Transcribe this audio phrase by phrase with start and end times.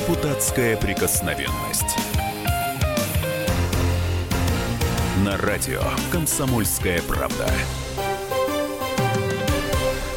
[0.00, 1.98] Депутатская прикосновенность.
[5.22, 7.46] На радио «Комсомольская правда».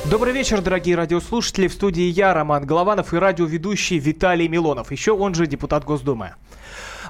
[0.09, 1.67] Добрый вечер, дорогие радиослушатели.
[1.67, 6.35] В студии я, Роман Голованов, и радиоведущий Виталий Милонов, еще он же депутат Госдумы.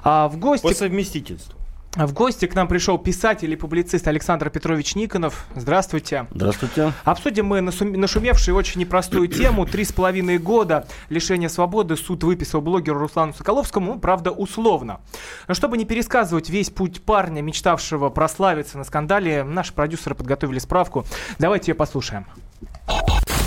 [0.02, 0.66] А в гости...
[0.66, 1.56] По совместительству.
[1.96, 5.46] В гости к нам пришел писатель и публицист Александр Петрович Никонов.
[5.54, 6.26] Здравствуйте.
[6.32, 6.92] Здравствуйте.
[7.04, 9.64] Обсудим мы нашумевшую очень непростую тему.
[9.64, 15.00] Три с половиной года лишения свободы суд выписал блогеру Руслану Соколовскому, правда, условно.
[15.46, 21.04] Но чтобы не пересказывать весь путь парня, мечтавшего прославиться на скандале, наши продюсеры подготовили справку.
[21.38, 22.26] Давайте ее послушаем.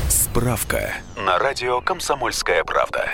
[0.07, 3.09] Справка на радио «Комсомольская правда».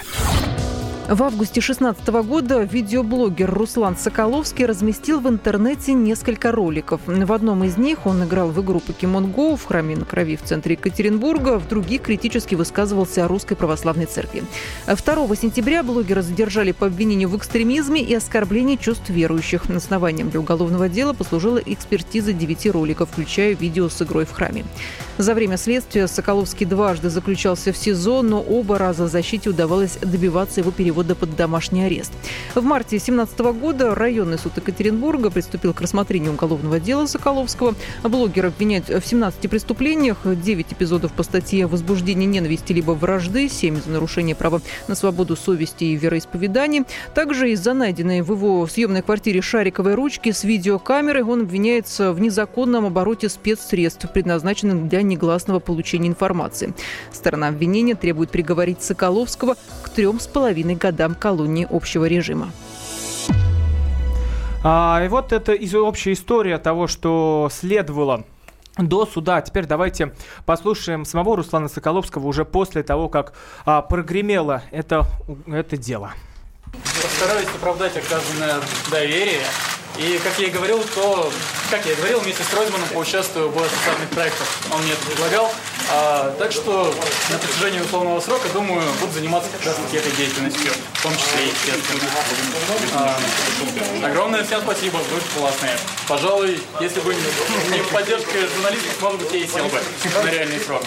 [1.09, 7.02] В августе 2016 года видеоблогер Руслан Соколовский разместил в интернете несколько роликов.
[7.05, 10.44] В одном из них он играл в игру Pokemon Go в храме на крови в
[10.44, 14.44] центре Екатеринбурга, в других критически высказывался о Русской Православной Церкви.
[14.88, 14.95] 2
[15.36, 19.69] сентября блогера задержали по обвинению в экстремизме и оскорблении чувств верующих.
[19.69, 24.63] Основанием для уголовного дела послужила экспертиза девяти роликов, включая видео с игрой в храме.
[25.19, 30.72] За время следствия Соколовский дважды заключался в СИЗО, но оба раза защите удавалось добиваться его
[30.72, 32.11] перевода под домашний арест.
[32.56, 37.75] В марте 2017 года районный суд Екатеринбурга приступил к рассмотрению уголовного дела Соколовского.
[38.02, 43.91] Блогера обвиняют в 17 преступлениях, 9 эпизодов по статье возбуждения ненависти либо вражды, 7 за
[43.91, 46.86] нарушение права на свободу совести и вероисповедания.
[47.14, 52.88] Также из-за найденной в его съемной квартире шариковой ручки с видеокамерой он обвиняется в незаконном
[52.88, 56.73] обороте спецсредств, предназначенных для негласного получения информации.
[57.12, 62.52] Сторона обвинения требует приговорить Соколовского к трем с половиной годам колонии общего режима.
[64.64, 68.24] А, и вот это общая история того, что следовало
[68.78, 69.42] до суда.
[69.42, 70.14] Теперь давайте
[70.46, 73.34] послушаем самого Руслана Соколовского уже после того, как
[73.66, 75.06] а, прогремело это,
[75.48, 76.14] это дело.
[76.72, 78.56] Постараюсь оправдать оказанное
[78.90, 79.44] доверие
[79.98, 81.31] и, как я и говорил, то,
[81.70, 84.48] как я и говорил, вместе с Ройзманом поучаствую в социальных проектах.
[84.72, 85.54] Он мне это предлагал.
[85.92, 86.94] А, так что
[87.30, 91.46] на протяжении условного срока, думаю, буду заниматься как раз таки этой деятельностью, в том числе
[91.46, 92.09] и естественно.
[92.94, 93.20] А,
[94.04, 95.78] огромное всем спасибо, вы классные.
[96.08, 99.80] Пожалуй, если бы не поддержка журналистов, может быть, я и сел бы
[100.24, 100.84] на реальный срок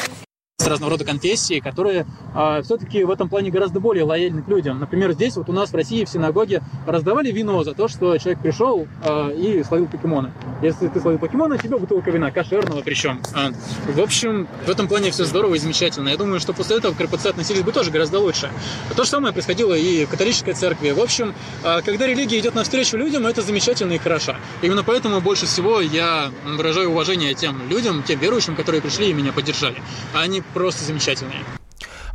[0.67, 4.81] разного рода конфессии, которые а, все-таки в этом плане гораздо более лояльны к людям.
[4.81, 8.41] Например, здесь вот у нас в России в синагоге раздавали вино за то, что человек
[8.43, 10.33] пришел а, и словил покемона.
[10.63, 13.21] Если ты словил покемона, тебе бутылка вина, кошерного причем.
[13.35, 13.51] А,
[13.93, 16.09] в общем, в этом плане все здорово и замечательно.
[16.09, 18.51] Я думаю, что после этого к РПЦ относились бы тоже гораздо лучше.
[18.95, 20.91] То же самое происходило и в католической церкви.
[20.91, 21.35] В общем,
[21.65, 24.37] а, когда религия идет навстречу людям, это замечательно и хорошо.
[24.63, 29.33] Именно поэтому больше всего я выражаю уважение тем людям, тем верующим, которые пришли и меня
[29.33, 29.77] поддержали.
[30.15, 31.45] Они просто замечательные.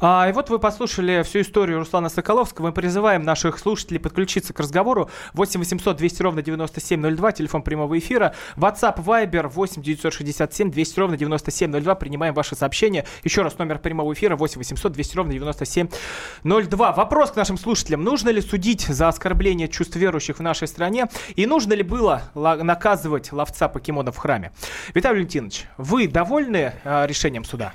[0.03, 2.67] А, и вот вы послушали всю историю Руслана Соколовского.
[2.67, 5.11] Мы призываем наших слушателей подключиться к разговору.
[5.33, 8.33] 8 800 200 ровно 9702, телефон прямого эфира.
[8.55, 11.95] WhatsApp, Viber 8 967 200 ровно 9702.
[11.95, 13.05] Принимаем ваши сообщения.
[13.23, 16.91] Еще раз номер прямого эфира 8 800 200 ровно 9702.
[16.93, 18.03] Вопрос к нашим слушателям.
[18.03, 21.09] Нужно ли судить за оскорбление чувств верующих в нашей стране?
[21.35, 24.51] И нужно ли было наказывать ловца покемонов в храме?
[24.95, 27.73] Виталий Валентинович, вы довольны э, решением суда?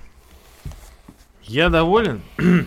[1.48, 2.22] Я доволен.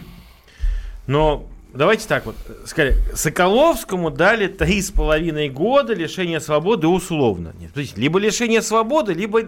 [1.07, 2.35] Но давайте так вот,
[2.65, 7.53] скорее, Соколовскому дали три с половиной года лишения свободы условно.
[7.59, 9.41] Нет, то есть, либо лишение свободы, либо,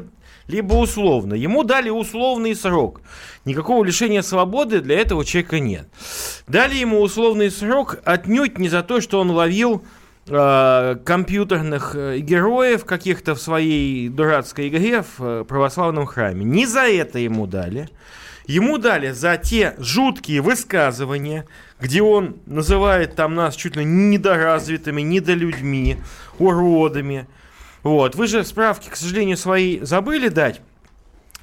[0.47, 1.33] либо условно.
[1.33, 3.01] Ему дали условный срок.
[3.45, 5.87] Никакого лишения свободы для этого человека нет.
[6.47, 9.83] Дали ему условный срок отнюдь не за то, что он ловил
[10.27, 16.43] э, компьютерных э, героев каких-то в своей дурацкой игре в э, православном храме.
[16.43, 17.89] Не за это ему дали.
[18.45, 21.45] Ему дали за те жуткие высказывания,
[21.79, 25.97] где он называет там нас чуть ли не недоразвитыми, недолюдьми,
[26.39, 27.27] уродами.
[27.83, 28.15] Вот.
[28.15, 30.61] Вы же справки, к сожалению, свои забыли дать.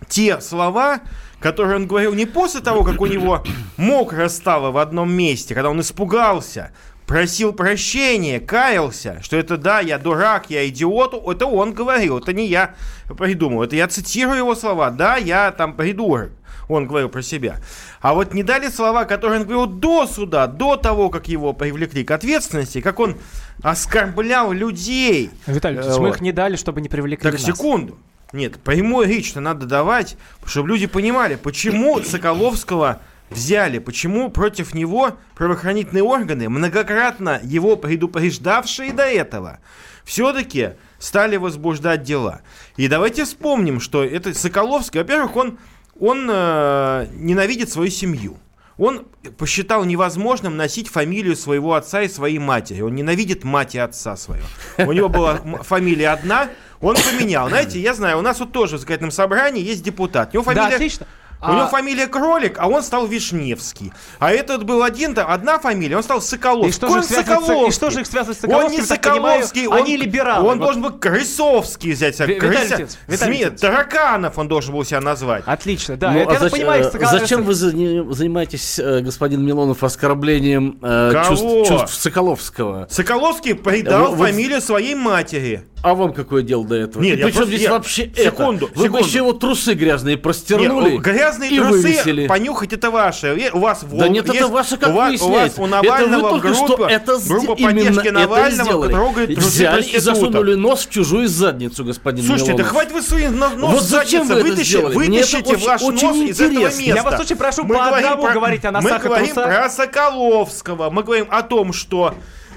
[0.09, 1.01] Те слова,
[1.41, 3.45] которые он говорил не после того, как у него
[3.77, 6.73] мокро стало в одном месте, когда он испугался,
[7.09, 12.47] просил прощения, каялся, что это да, я дурак, я идиот, это он говорил, это не
[12.47, 12.75] я
[13.17, 16.31] придумал, это я цитирую его слова, да, я там придурок
[16.69, 17.57] он говорил про себя.
[18.03, 22.05] А вот не дали слова, которые он говорил до суда, до того, как его привлекли
[22.05, 23.17] к ответственности, как он
[23.63, 25.31] оскорблял людей.
[25.47, 26.01] Виталий, э, вот.
[26.01, 27.43] мы их не дали, чтобы не привлекли Так, нас.
[27.43, 27.97] секунду.
[28.35, 36.03] Нет, прямую речь-то надо давать, чтобы люди понимали, почему Соколовского взяли, почему против него правоохранительные
[36.03, 39.61] органы, многократно его предупреждавшие до этого,
[40.05, 42.41] все-таки стали возбуждать дела.
[42.77, 45.59] И давайте вспомним, что это Соколовский, во-первых, он
[46.01, 48.37] он э, ненавидит свою семью.
[48.77, 52.81] он посчитал невозможным носить фамилию своего отца и своей матери.
[52.81, 54.47] Он ненавидит мать и отца своего.
[54.79, 56.49] У него была фамилия одна,
[56.81, 57.49] он поменял.
[57.49, 60.33] Знаете, я знаю, у нас вот тоже в законодательном собрании есть депутат.
[60.33, 61.07] У него Да, фамилия...
[61.41, 61.49] отлично.
[61.53, 63.93] У него А- фамилия Кролик, а он стал Вишневский.
[64.19, 66.71] А этот был один, да, одна фамилия, он стал Соколовский.
[66.71, 67.73] И что, же Он их связывает, с- и Соколовский.
[67.73, 68.81] что же их связывает с Он Соколовским?
[68.83, 70.49] не так понимаю, Соколовский, он, они либералы.
[70.49, 70.65] Он Вот.
[70.65, 72.19] должен был Крысовский взять.
[72.21, 73.51] Ви- Крыся- Виталий.
[73.51, 75.45] Тараканов он должен был себя назвать.
[75.47, 76.11] Отлично, да.
[76.11, 81.23] Ну, а зач- понимаю, э, Сокол- зачем вы за- занимаетесь, э, господин Милонов, оскорблением э,
[81.29, 82.87] чувств, чувств Соколовского?
[82.91, 85.63] Соколовский предал Вы- вы- фамилию своей матери.
[85.81, 87.01] А вам какое дело до этого?
[87.03, 88.79] Нет, И я причем просто- здесь я- вообще секунду, это?
[88.79, 89.07] Вы бы секунду.
[89.07, 92.27] еще его трусы грязные простернули Нет, грязные и трусы вывесили.
[92.27, 93.51] понюхать это ваше.
[93.53, 95.67] У вас Да Вол- нет, это есть- ваше, как у вас, у вас у Это
[95.67, 98.93] Навального вы только группа, что это группа поддержки это Навального сделали.
[98.93, 102.71] трогает трусы Взяли и засунули нос в чужую задницу, господин Слушайте, да Милонов.
[102.73, 104.97] хватит вы свои но- нос Вот зачем вы это вытащи- сделали?
[104.97, 106.81] Мне это вытащите очень- ваш очень нос из этого интересно.
[106.81, 106.95] места.
[106.97, 109.71] Я вас очень прошу Мы по одному про- говорить о Мы носах и говорим про
[109.71, 110.91] Соколовского.
[110.91, 112.15] Мы говорим о том, что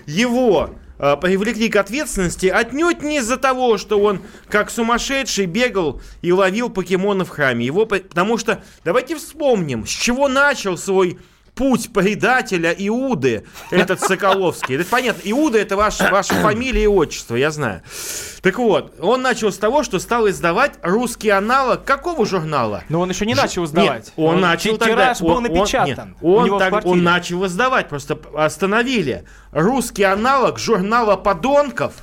[0.08, 0.72] его
[1.02, 7.30] привлекли к ответственности отнюдь не из-за того, что он как сумасшедший бегал и ловил покемонов
[7.30, 7.66] в храме.
[7.66, 11.18] Его, по- потому что давайте вспомним, с чего начал свой
[11.56, 14.76] путь предателя Иуды, этот Соколовский.
[14.76, 17.82] Это понятно, Иуда это ваш, ваша фамилия и отчество, я знаю.
[18.42, 22.84] Так вот, он начал с того, что стал издавать русский аналог какого журнала?
[22.90, 24.14] Но он еще не начал Нет, сдавать.
[24.16, 25.14] он, начал тогда.
[25.14, 25.88] Тираж был он- он- напечатан.
[26.10, 29.26] нет, он, него в так- он начал издавать, просто остановили.
[29.52, 31.94] Русский аналог журнала подонков.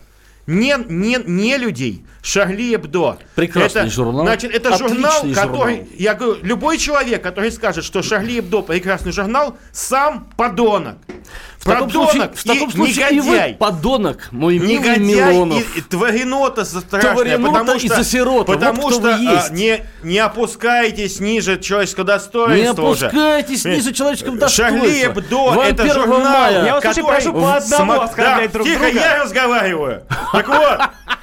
[0.48, 2.06] Не, не, не людей.
[2.22, 3.18] Шарли Эбдо.
[3.34, 4.24] Прекрасный это, журнал.
[4.24, 5.46] Значит, это Отличный журнал, журнал.
[5.46, 5.88] который...
[5.98, 10.96] Я говорю, любой человек, который скажет, что Шарли Эбдо прекрасный журнал, сам подонок.
[11.58, 13.54] В таком случае, Подонок в таком и случае и вы негодяй.
[13.54, 14.98] подонок, мой милый Негодяй
[15.32, 15.76] Милонов.
[15.76, 19.84] и, и тваринота страшная, Тваринота потому и что, засирота, вот потому кто что а, не,
[20.04, 23.06] не опускайтесь ниже человеческого Не достоинства уже.
[23.06, 25.20] опускайтесь ниже человеческого Шарли достоинства.
[25.20, 26.64] Эбдо, Вам это 1 журнал, мая.
[26.64, 29.00] Я вас который прошу по одному смо- оскорблять Да, друг тихо, друга.
[29.00, 30.02] я разговариваю.
[30.32, 30.80] Так вот,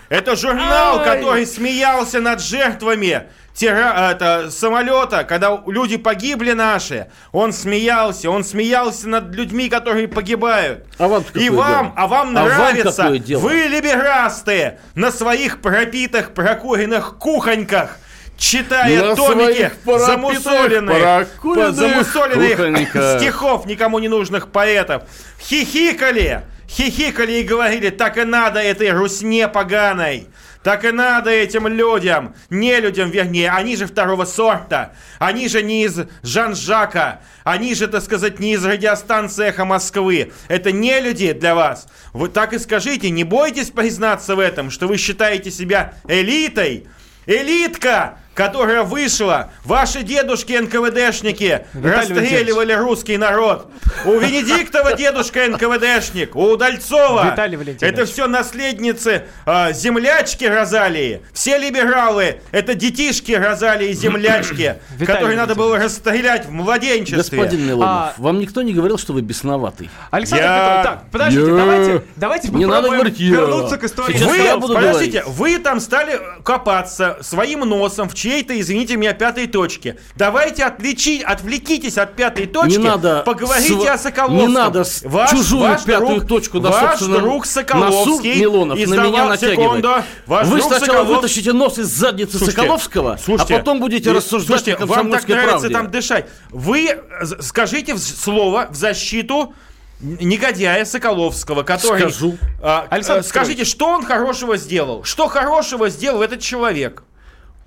[0.09, 3.23] это журнал, который смеялся над жертвами
[3.55, 7.07] тера, это, самолета, когда люди погибли наши.
[7.31, 10.85] Он смеялся, он смеялся над людьми, которые погибают.
[10.97, 11.93] А вам И вам, дело?
[11.95, 13.39] а вам А вам нравится, какое дело?
[13.39, 17.97] вы либерасты на своих пропитых, прокуренных кухоньках,
[18.37, 21.27] читая На томики замусоленных,
[21.71, 25.03] замусоленных стихов никому не нужных поэтов,
[25.41, 30.27] хихикали, хихикали и говорили, так и надо этой русне поганой.
[30.65, 35.83] Так и надо этим людям, не людям, вернее, они же второго сорта, они же не
[35.83, 40.31] из Жан-Жака, они же, так сказать, не из радиостанции «Эхо Москвы».
[40.47, 41.87] Это не люди для вас.
[42.13, 46.87] Вы так и скажите, не бойтесь признаться в этом, что вы считаете себя элитой.
[47.27, 53.67] Элитка, которая вышла, ваши дедушки НКВДшники Виталий расстреливали русский народ.
[54.05, 57.31] У Венедиктова дедушка НКВДшник, у Удальцова.
[57.31, 57.93] Виталий Валентинович.
[57.97, 61.21] Это все наследницы а, землячки Розалии.
[61.33, 67.17] Все либералы это детишки Розалии землячки, Виталий которые надо было расстрелять в младенчестве.
[67.39, 69.89] Господин Милонов, А- вам никто не говорил, что вы бесноватый?
[70.11, 73.29] Александр Я- Петрович, так, подождите, Я- давайте, давайте Не надо попробуем говорить «я».
[73.31, 74.17] вернуться к истории.
[74.17, 75.39] Вы, я буду подождите, говорить.
[75.39, 79.97] вы там стали копаться своим носом в чьей-то, извините меня, пятой точке.
[80.15, 84.37] Давайте отвлечи, отвлекитесь от пятой точки, Не надо поговорите св- о Соколовском.
[84.49, 89.25] не надо с- чужую пятую точку на ваш друг Соколовский носу, Милонов, на издавал- меня
[89.27, 89.59] натягивать.
[89.59, 89.89] секунду,
[90.25, 94.09] ваш Вы друг сначала Соколов- вытащите нос из задницы Слушайте, Соколовского, слушайте, а потом будете
[94.09, 95.69] и- рассуждать слушайте, о вам так нравится правде.
[95.69, 96.25] там дышать.
[96.49, 99.53] Вы э, скажите слово в защиту
[100.01, 101.99] негодяя Соколовского, который...
[102.01, 102.37] Скажу.
[102.61, 105.03] А, Александр э, скажите, что он хорошего сделал?
[105.03, 107.03] Что хорошего сделал этот человек?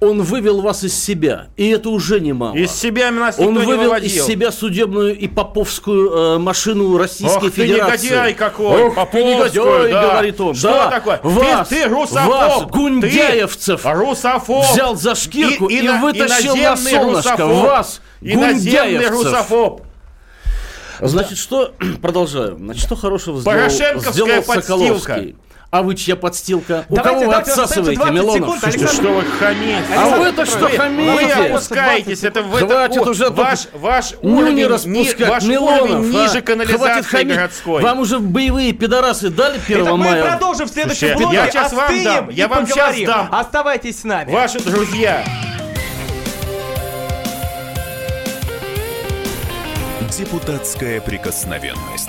[0.00, 2.54] Он вывел вас из себя, и это уже немало.
[2.54, 4.06] Из себя нас никто Он не вывел выводил.
[4.08, 8.06] из себя судебную и поповскую э, машину Российской Ох ты Федерации.
[8.06, 8.82] негодяй какой!
[8.84, 10.02] Ох ты Поповскую, негодяй, да.
[10.08, 10.54] говорит он.
[10.54, 10.90] Что да.
[10.90, 11.16] такое?
[11.18, 12.28] Ты- Вас, ты, русофоб!
[12.30, 14.64] вас, Ты гундяевцев, Русофоб!
[14.70, 17.30] взял за шкирку и, на- вытащил на иноземный солнышко.
[17.32, 17.64] русофоб.
[17.66, 19.10] Вас, гундяевцев.
[19.10, 19.82] русофоб!
[21.00, 21.72] Значит, что...
[22.02, 22.56] Продолжаю.
[22.56, 24.62] Значит, что хорошего сделал, сделал подстилка.
[24.62, 25.36] Соколовский?
[25.70, 26.86] А вы чья подстилка?
[26.88, 28.34] У Давайте, кого вы отсасываете, 20 Милонов?
[28.36, 29.84] секунд, Александр- Что вы хамите?
[29.94, 31.12] А вы-то что хамите?
[31.12, 35.90] Вы опускаетесь, это в Хватит это, уже ваш, ваш Нюни уровень, ни- распускать, ваш Милонов,
[35.90, 36.22] уровень а?
[36.22, 37.36] ниже канализации Хватит хамить.
[37.36, 37.82] городской.
[37.82, 40.24] Вам уже боевые пидорасы дали 1 Итак, мы мая?
[40.24, 41.36] продолжим в следующем блоке.
[41.36, 43.06] я щас вам дам, я вам поговорим.
[43.06, 43.28] дам.
[43.30, 44.32] Оставайтесь с нами.
[44.32, 45.22] Ваши друзья.
[50.16, 52.08] Депутатская прикосновенность.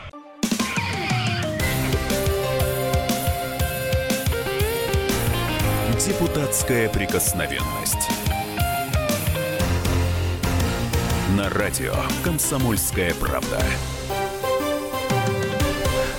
[6.51, 8.09] Депутатская прикосновенность.
[11.37, 11.93] На радио
[12.25, 13.57] «Комсомольская правда».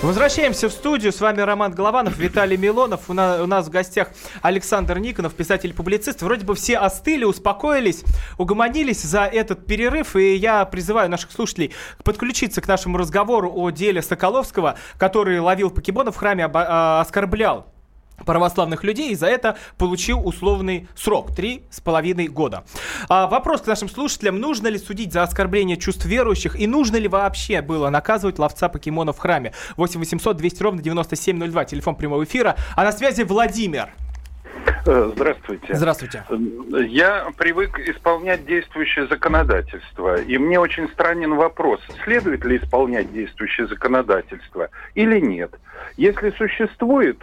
[0.01, 1.13] Возвращаемся в студию.
[1.13, 3.11] С вами Роман Голованов, Виталий Милонов.
[3.11, 4.09] У нас, у нас в гостях
[4.41, 6.23] Александр Никонов, писатель-публицист.
[6.23, 8.03] Вроде бы все остыли, успокоились,
[8.39, 10.17] угомонились за этот перерыв.
[10.17, 11.75] И я призываю наших слушателей
[12.05, 17.72] подключиться к нашему разговору о деле Соколовского, который ловил покемонов в храме, а, оскорблял
[18.25, 22.65] православных людей и за это получил условный срок три с половиной года.
[23.09, 27.09] А, вопрос к нашим слушателям: нужно ли судить за оскорбление чувств верующих и нужно ли
[27.09, 29.53] вообще было наказывать ловца покемонов в храме?
[29.77, 32.57] 8 800 200 ровно 9702 телефон прямого эфира.
[32.77, 33.91] А на связи Владимир.
[34.87, 35.75] Э, Здравствуйте.
[35.75, 36.25] Здравствуйте.
[36.89, 44.69] Я привык исполнять действующее законодательство, и мне очень странен вопрос, следует ли исполнять действующее законодательство
[44.95, 45.55] или нет.
[45.97, 47.19] Если существует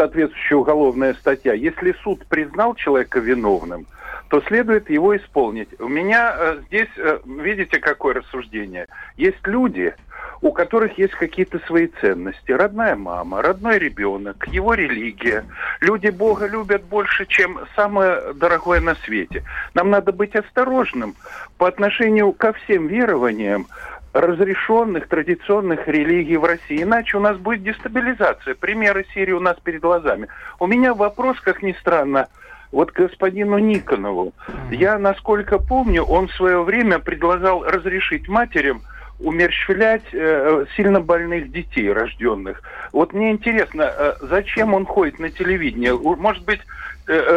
[0.00, 3.86] соответствующая уголовная статья, если суд признал человека виновным,
[4.28, 5.68] то следует его исполнить.
[5.78, 8.86] У меня э, здесь, э, видите, какое рассуждение.
[9.18, 9.92] Есть люди,
[10.40, 12.50] у которых есть какие-то свои ценности.
[12.50, 15.44] Родная мама, родной ребенок, его религия.
[15.80, 19.44] Люди Бога любят больше, чем самое дорогое на свете.
[19.74, 21.14] Нам надо быть осторожным
[21.58, 23.66] по отношению ко всем верованиям
[24.12, 26.82] разрешенных традиционных религий в России.
[26.82, 28.54] Иначе у нас будет дестабилизация.
[28.54, 30.28] Примеры Сирии у нас перед глазами.
[30.58, 32.28] У меня вопрос, как ни странно,
[32.72, 34.32] вот господину Никонову.
[34.70, 38.82] Я, насколько помню, он в свое время предлагал разрешить матерям
[39.20, 42.62] умерщвлять э, сильно больных детей рожденных.
[42.92, 45.94] Вот мне интересно, э, зачем он ходит на телевидение?
[45.94, 46.60] Может быть,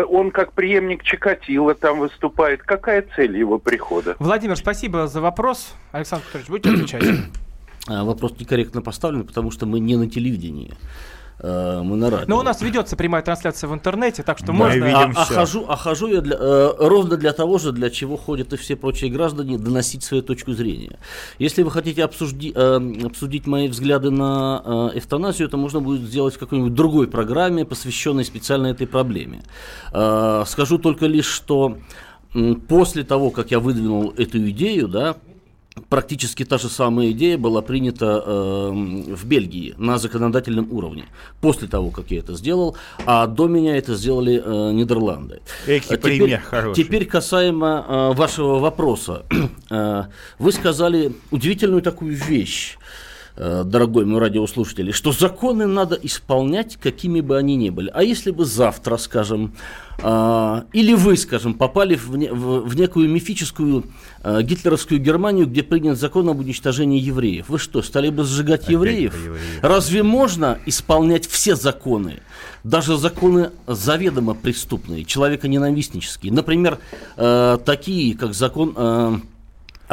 [0.10, 2.62] он как преемник Чикатило там выступает?
[2.64, 4.16] Какая цель его прихода?
[4.20, 5.74] Владимир, спасибо за вопрос.
[5.92, 7.04] Александр Петрович, будете отвечать?
[7.88, 10.74] А, Вопрос некорректно поставлен, потому что мы не на телевидении.
[11.40, 12.26] Э, Мы на радио.
[12.28, 14.84] Но у нас ведется прямая трансляция в интернете, так что Мы можно...
[14.86, 15.34] видим а, а всё.
[15.36, 18.76] хожу, а хожу я для, э, ровно для того же, для чего ходят и все
[18.76, 21.00] прочие граждане, доносить свою точку зрения.
[21.40, 24.62] Если вы хотите обсужди- э, обсудить мои взгляды на
[24.94, 29.44] э, эвтаназию, это можно будет сделать в какой-нибудь другой программе, посвященной специально этой проблеме.
[29.92, 31.78] Э, скажу только лишь, что
[32.68, 35.16] после того, как я выдвинул эту идею, да,
[35.90, 41.06] Практически та же самая идея была принята э, в Бельгии на законодательном уровне.
[41.42, 45.42] После того, как я это сделал, а до меня это сделали э, Нидерланды.
[45.66, 46.84] Экий А теперь, пример хороший.
[46.84, 49.26] Теперь касаемо э, вашего вопроса.
[49.70, 50.04] Э,
[50.38, 52.78] вы сказали удивительную такую вещь,
[53.36, 57.90] дорогой мой радиослушатель, что законы надо исполнять, какими бы они ни были.
[57.94, 59.54] А если бы завтра, скажем,
[60.00, 63.86] э, или вы, скажем, попали в, не- в- в некую мифическую
[64.24, 69.16] э, гитлеровскую Германию, где принят закон об уничтожении евреев, вы что, стали бы сжигать евреев?
[69.16, 69.64] евреев.
[69.64, 72.22] Разве можно исполнять все законы?
[72.64, 76.32] Даже законы заведомо преступные, человеконенавистнические.
[76.32, 76.78] Например,
[77.18, 79.16] э, такие, как закон э,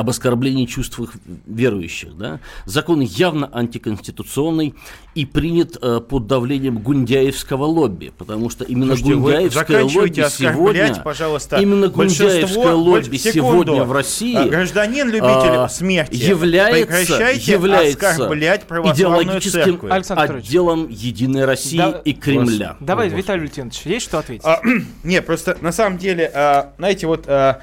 [0.00, 1.12] об оскорблении чувств их
[1.46, 2.16] верующих.
[2.16, 2.40] Да?
[2.64, 4.74] Закон явно антиконституционный
[5.14, 11.56] и принят э, под давлением гундяевского лобби, потому что именно Слушайте, гундяевское лобби сегодня, пожалуйста,
[11.58, 13.72] именно гундяевское лобби секунду.
[13.72, 20.10] сегодня в России А, Гражданин-любитель а, смерти, является, является оскорблять идеологическим церковь.
[20.10, 22.76] Отделом Единой России Да- и Кремля.
[22.80, 23.22] Давай, Господи.
[23.22, 24.46] Виталий Валентинович, есть что ответить?
[24.46, 24.60] А,
[25.04, 27.60] не, просто на самом деле, а, знаете, вот а,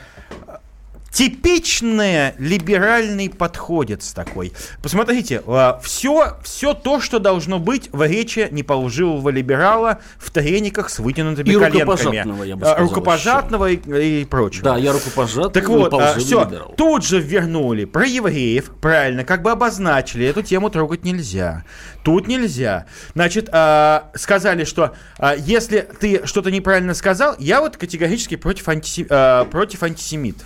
[1.18, 4.54] типичный либеральный подходец такой.
[4.84, 5.42] Посмотрите,
[5.82, 11.54] все, все то, что должно быть в речи неположивого либерала в трениках с вытянутыми И
[11.54, 11.82] коленками.
[11.82, 14.64] рукопожатного, я бы А, сказал, Рукопожатного и, и прочего.
[14.64, 16.74] Да, я рукопожатный, Так вот, ползивый все, либерал.
[16.78, 21.64] тут же вернули про евреев, правильно, как бы обозначили, эту тему трогать нельзя.
[22.04, 22.86] Тут нельзя.
[23.16, 24.94] Значит, сказали, что
[25.40, 30.46] если ты что-то неправильно сказал, я вот категорически против, антисе- против антисемитов.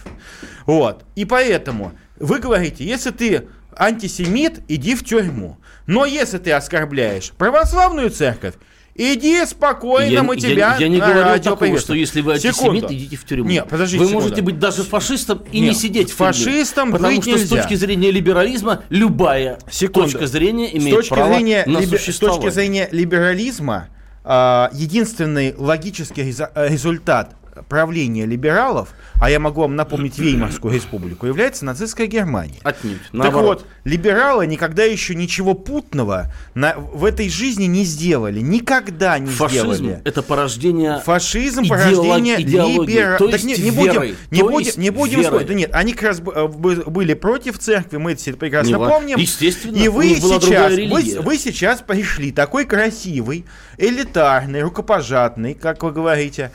[0.65, 1.05] Вот.
[1.15, 5.57] И поэтому вы говорите, если ты антисемит, иди в тюрьму.
[5.87, 8.55] Но если ты оскорбляешь православную церковь,
[8.93, 12.55] иди спокойно, Я, мы я- тебя я не на говорю такого, что если вы антисемит,
[12.55, 12.87] Секунду.
[12.93, 13.49] идите в тюрьму.
[13.49, 14.23] Нет, подождите Вы секунду.
[14.27, 16.33] можете быть даже фашистом и Нет, не сидеть в тюрьме.
[16.33, 17.55] фашистом Потому быть что с нельзя.
[17.57, 20.11] точки зрения либерализма любая Секунду.
[20.11, 23.87] точка зрения С имеет точки право зрения, на либе- с точки зрения либерализма,
[24.23, 27.35] а, единственный логический результат
[27.69, 28.89] правления либералов,
[29.19, 32.59] а я могу вам напомнить Веймарскую республику, является нацистская Германия.
[32.63, 33.01] Отнюдь.
[33.03, 33.61] Так Наоборот.
[33.61, 38.39] вот, либералы никогда еще ничего путного на, в этой жизни не сделали.
[38.39, 40.01] Никогда не Фашизм сделали.
[40.05, 43.17] это порождение Фашизм, идеолог- порождение идеологии, либера...
[43.17, 45.27] то Так есть не, не будем, верой, не то будем, есть не будем верой.
[45.27, 45.47] спорить.
[45.47, 48.89] Да нет, они как раз э, бы- были против церкви, мы это прекрасно Не ва-
[48.89, 49.17] помним.
[49.17, 53.45] Естественно, И вы сейчас, вы, вы сейчас пришли такой красивый,
[53.77, 56.51] элитарный, рукопожатный, как вы говорите,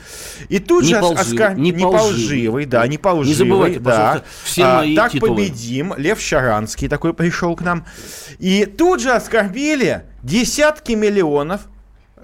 [0.49, 2.65] и тут Не же ос- полживый, оскор- не не полживый.
[2.65, 4.23] да, не полживый, Не забывайте, да.
[4.43, 5.35] все А, мои так титулы.
[5.35, 5.93] победим.
[5.97, 7.85] Лев Шаранский такой пришел к нам.
[8.39, 11.61] И тут же оскорбили десятки миллионов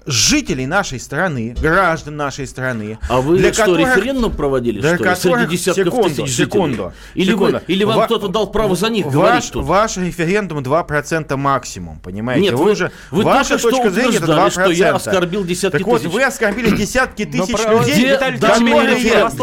[0.06, 2.98] жителей нашей страны, граждан нашей страны.
[3.08, 6.28] А вы для что, которых- референдум проводили, для что ли, которых- среди десятков секунду, тысяч
[6.30, 6.44] жителей?
[6.44, 7.52] секунду, Или, секунду.
[7.66, 9.64] Вы, или вам Ва- кто-то дал право за них Ваш, говорить тут?
[9.64, 12.42] ваш референдум 2% максимум, понимаете?
[12.42, 14.50] Нет, вы- уже, вы ваша только что точка зрения это утверждали, 2%.
[14.50, 16.12] что я оскорбил десятки так вот, тысяч.
[16.12, 18.96] вы оскорбили десятки тысяч людей, Где которые данные?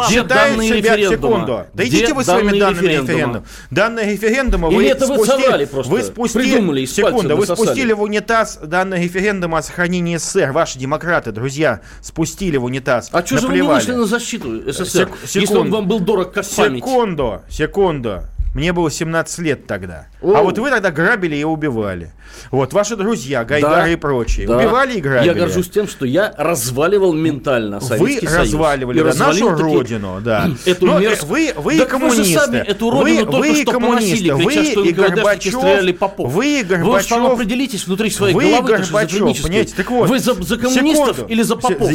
[0.07, 0.97] Где данные себя...
[1.09, 1.65] Секунду.
[1.77, 3.43] Идите вы своими данные данными референдума.
[3.71, 5.91] Данные референдума вы это вы соврали просто?
[5.91, 6.43] Вы спустили...
[6.51, 10.50] Придумали, Секунду, вы спустили в унитаз данные референдума о сохранении СССР.
[10.51, 13.09] Ваши демократы, друзья, спустили в унитаз.
[13.11, 15.71] А что же вы не вышли на защиту СССР, Сек- если он секунду.
[15.77, 16.83] вам был дорог как память?
[16.83, 18.23] Секунду, секунду.
[18.53, 20.07] Мне было 17 лет тогда.
[20.21, 20.33] О.
[20.35, 22.11] А вот вы тогда грабили и убивали.
[22.49, 24.57] Вот ваши друзья, Гайдары Да, и прочие, да.
[24.57, 25.27] убивали и грабили.
[25.27, 28.47] Я горжусь тем, что я разваливал ментально Вы Советский Союз.
[28.53, 30.49] разваливали да, нашу таки родину, да.
[30.65, 32.39] Эту Но, мерзкую- вы, вы Так вы же коммунисты.
[32.39, 34.05] сами эту родину вы, только вы что коммунисты.
[34.07, 35.53] поносили, Вы крича, что и Горбачев.
[35.53, 36.31] стреляли Попов.
[36.33, 37.33] Вы и Вы уж там Горбачев.
[37.33, 40.09] определитесь внутри своей Вы головы, конечно, Горбачев, понимаете, так вот.
[40.09, 41.33] Вы за, за коммунистов секунду.
[41.33, 41.91] или за попов?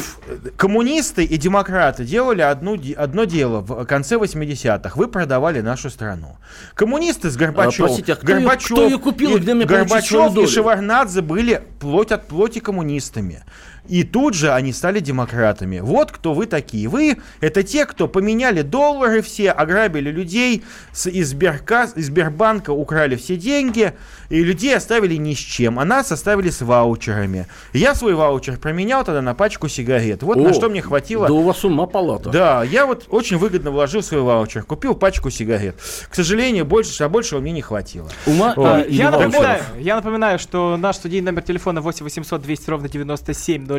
[0.56, 4.92] Коммунисты и демократы делали одну, одно дело в конце 80-х.
[4.96, 6.36] Вы продавали нашу страну.
[6.74, 7.88] Коммунисты с Горбачевым.
[7.88, 10.46] простите, а кто Горбачев, кто её купил и где мне Горбачев и?
[10.46, 13.44] Шеварнадзе были плоть от плоти коммунистами.
[13.88, 15.80] И тут же они стали демократами.
[15.80, 16.88] Вот кто вы такие.
[16.88, 23.16] Вы это те, кто поменяли доллары все, ограбили людей, с, из, Сберка, из Сбербанка украли
[23.16, 23.92] все деньги,
[24.28, 25.78] и людей оставили ни с чем.
[25.78, 27.46] А нас оставили с ваучерами.
[27.72, 30.22] Я свой ваучер променял тогда на пачку сигарет.
[30.22, 31.26] Вот на О, что мне хватило.
[31.28, 32.30] Да у вас ума палата.
[32.30, 35.76] Да, я вот очень выгодно вложил свой ваучер, купил пачку сигарет.
[36.08, 38.08] К сожалению, больше, а большего мне не хватило.
[38.26, 42.70] Ума О, а, Я напоминаю, я напоминаю, что наш студийный номер телефона 8 800 200
[42.70, 42.88] ровно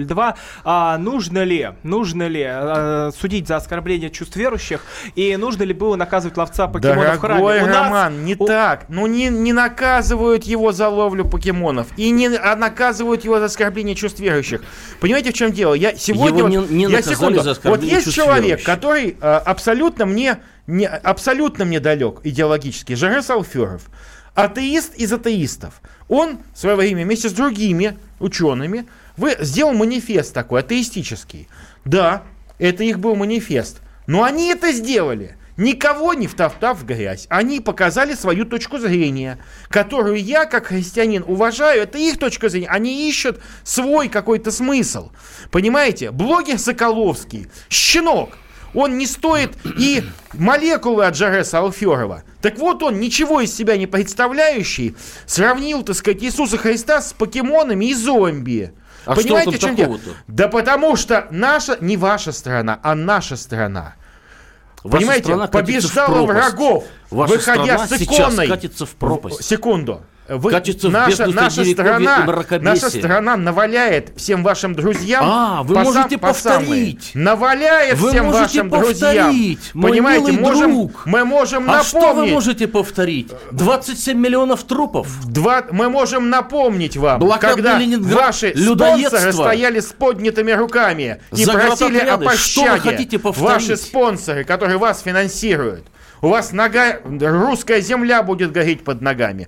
[0.06, 0.36] 9702.
[0.64, 4.82] А нужно ли, нужно ли э, судить за оскорбление чувств верующих
[5.16, 7.40] и нужно ли было наказывать ловца покемонов в храме?
[7.42, 8.86] Дорогой У нас- Роман, не у- так.
[8.90, 11.88] Ну не, не наказывают его за ловлю покемонов.
[11.98, 14.62] И не а наказывают его за оскорбление чувств верующих.
[15.00, 15.74] Понимаете, в чем дело?
[15.74, 16.40] Я сегодня...
[16.40, 17.42] Его не- вот- не я наказали секунду.
[17.42, 20.38] за Вот есть человек, который э, абсолютно мне...
[20.68, 22.94] Не, абсолютно мне далек идеологически.
[22.94, 23.84] Жарес Алферов.
[24.36, 25.82] Атеист из атеистов.
[26.10, 28.86] Он в свое время вместе с другими учеными
[29.18, 31.50] вы, сделал манифест такой, атеистический.
[31.86, 32.24] Да,
[32.60, 33.82] это их был манифест.
[34.06, 35.36] Но они это сделали.
[35.58, 37.26] Никого не втоптав в грязь.
[37.30, 41.82] Они показали свою точку зрения, которую я, как христианин, уважаю.
[41.82, 42.68] Это их точка зрения.
[42.70, 45.12] Они ищут свой какой-то смысл.
[45.50, 46.12] Понимаете?
[46.12, 48.38] Блогер Соколовский, щенок,
[48.76, 50.04] он не стоит и
[50.34, 52.24] молекулы от Жареса Алферова.
[52.42, 57.86] Так вот он, ничего из себя не представляющий, сравнил, так сказать, Иисуса Христа с покемонами
[57.86, 58.74] и зомби.
[59.08, 60.00] А что Понимаете, там в чем дело?
[60.28, 63.96] Да потому что наша, не ваша страна, а наша страна.
[64.84, 68.48] Ваша Понимаете, побеждала врагов, Ваша выходя с сейчас иконой.
[68.48, 69.44] катится в пропасть.
[69.44, 70.02] Секунду.
[70.30, 72.26] Вы- Катится в наша, бездну наша страна,
[72.60, 75.24] наша страна наваляет всем вашим друзьям.
[75.26, 77.12] А, вы по можете сам- по повторить.
[77.14, 79.26] Наваляет Вы всем можете вашим друзьям.
[79.28, 81.06] повторить, мой Понимаете, милый можем, друг.
[81.06, 81.88] мы можем А напомнить.
[81.88, 83.32] что вы можете повторить?
[83.52, 85.08] 27 миллионов трупов.
[85.28, 91.46] Два, мы можем напомнить вам, Блокадный когда Ленинград, ваши спонсоры стояли с поднятыми руками и
[91.46, 93.00] просили о пощаде.
[93.24, 95.86] Ваши спонсоры, которые вас финансируют.
[96.22, 99.48] У вас нога, русская земля будет гореть под ногами.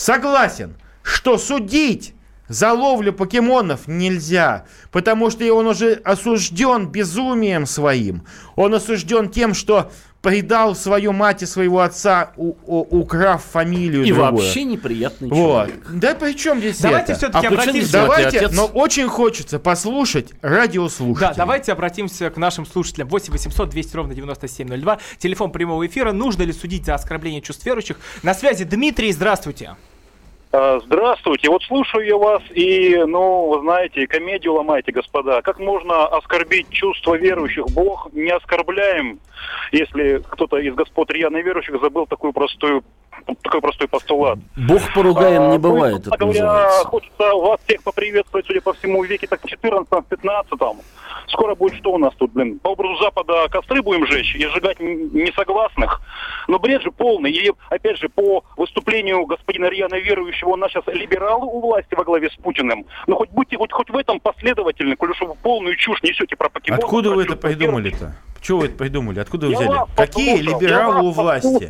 [0.00, 2.14] Согласен, что судить
[2.48, 8.22] за ловлю покемонов нельзя, потому что он уже осужден безумием своим.
[8.56, 14.12] Он осужден тем, что предал свою мать и своего отца, у- у- украв фамилию И
[14.12, 14.32] другую.
[14.32, 15.36] вообще неприятный Вот.
[15.68, 15.86] человек.
[15.92, 17.18] Да при чем здесь Давайте это?
[17.18, 17.92] все-таки А обратимся...
[17.92, 18.52] Давайте, отец.
[18.54, 21.28] но очень хочется послушать радиослушателей.
[21.30, 23.08] Да, давайте обратимся к нашим слушателям.
[23.08, 24.98] 8 800 200 ровно 9702.
[25.18, 26.12] Телефон прямого эфира.
[26.12, 27.96] Нужно ли судить за оскорбление чувств верующих?
[28.22, 29.76] На связи Дмитрий, здравствуйте.
[30.52, 31.48] А, Здравствуйте.
[31.48, 35.42] Вот слушаю я вас и, ну, вы знаете, комедию ломаете, господа.
[35.42, 37.66] Как можно оскорбить чувства верующих?
[37.66, 39.20] Бог не оскорбляем,
[39.70, 42.82] если кто-то из господ рьяно верующих забыл такую простую
[43.42, 44.38] такой простой постулат.
[44.56, 46.88] Бог поругаем не А, бывает, ну, это говоря, называется.
[46.88, 50.76] хочется вас всех поприветствовать, судя по всему, веке так в 14-15.
[51.30, 52.58] Скоро будет что у нас тут, блин?
[52.58, 56.00] По образу Запада костры будем жечь и сжигать несогласных.
[56.48, 57.30] Но бред же полный.
[57.30, 62.04] И, опять же, по выступлению господина Рьяна Верующего, у нас сейчас либералы у власти во
[62.04, 62.84] главе с Путиным.
[63.06, 66.48] Но хоть будьте хоть, хоть в этом последовательны, коль уж вы полную чушь несете про
[66.48, 66.84] покемонов.
[66.84, 68.14] Откуда про вы это придумали-то?
[68.40, 69.20] Чего вы это придумали?
[69.20, 69.78] Откуда вы Я взяли?
[69.96, 71.68] Какие послушал, либералы у власти?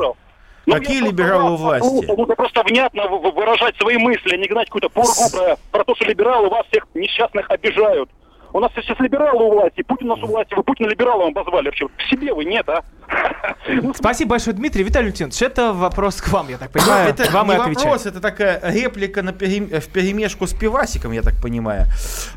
[0.67, 2.07] Ну, Какие либералы у власти?
[2.07, 5.85] Нужно просто внятно вы- вы- выражать свои мысли, а не гнать какую-то пургу про, про
[5.85, 8.09] то, что либералы вас всех несчастных обижают.
[8.53, 11.67] У нас сейчас либералы у власти, Путин у нас у власти, вы Путина либералом обозвали
[11.67, 11.87] вообще.
[11.89, 12.83] К себе вы нет, а?
[13.69, 14.83] Ну, Спасибо большое, Дмитрий.
[14.83, 17.11] Виталий Леонтьевич, это вопрос к вам, я так понимаю.
[17.11, 21.35] это вам не вопрос, это такая реплика на перем- в перемешку с пивасиком, я так
[21.41, 21.87] понимаю.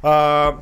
[0.03, 0.59] А,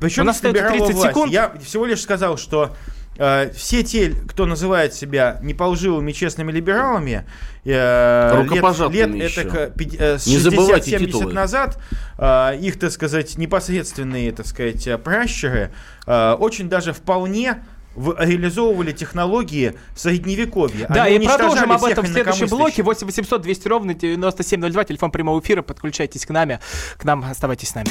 [0.00, 1.08] причем У нас остается либералы 30 власти?
[1.08, 1.32] секунд.
[1.32, 2.70] Я всего лишь сказал, что
[3.18, 7.24] э, все те, кто называет себя неполживыми честными либералами,
[7.64, 8.44] э,
[8.90, 11.32] лет, лет это пи- э, с Не забывайте 60-70 титулы.
[11.32, 11.78] назад,
[12.18, 15.70] э, их, так сказать, непосредственные, так сказать, э, пращуры
[16.06, 20.86] э, очень даже вполне в- реализовывали технологии средневековья.
[20.88, 22.82] Да, Они и продолжим об этом в следующем блоке.
[22.82, 22.84] инакомыслящих.
[22.84, 25.62] 8 800 200 ровно 9702, телефон прямого эфира.
[25.62, 26.58] Подключайтесь к нами.
[26.98, 27.90] К нам оставайтесь с нами.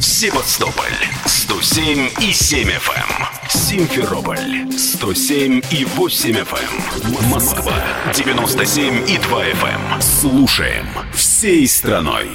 [0.00, 0.86] Севастополь
[1.26, 3.48] 107 и 7 FM.
[3.50, 7.28] Симферополь 107 и 8 FM.
[7.28, 7.74] Москва
[8.14, 10.00] 97 и 2 FM.
[10.00, 12.28] Слушаем всей страной.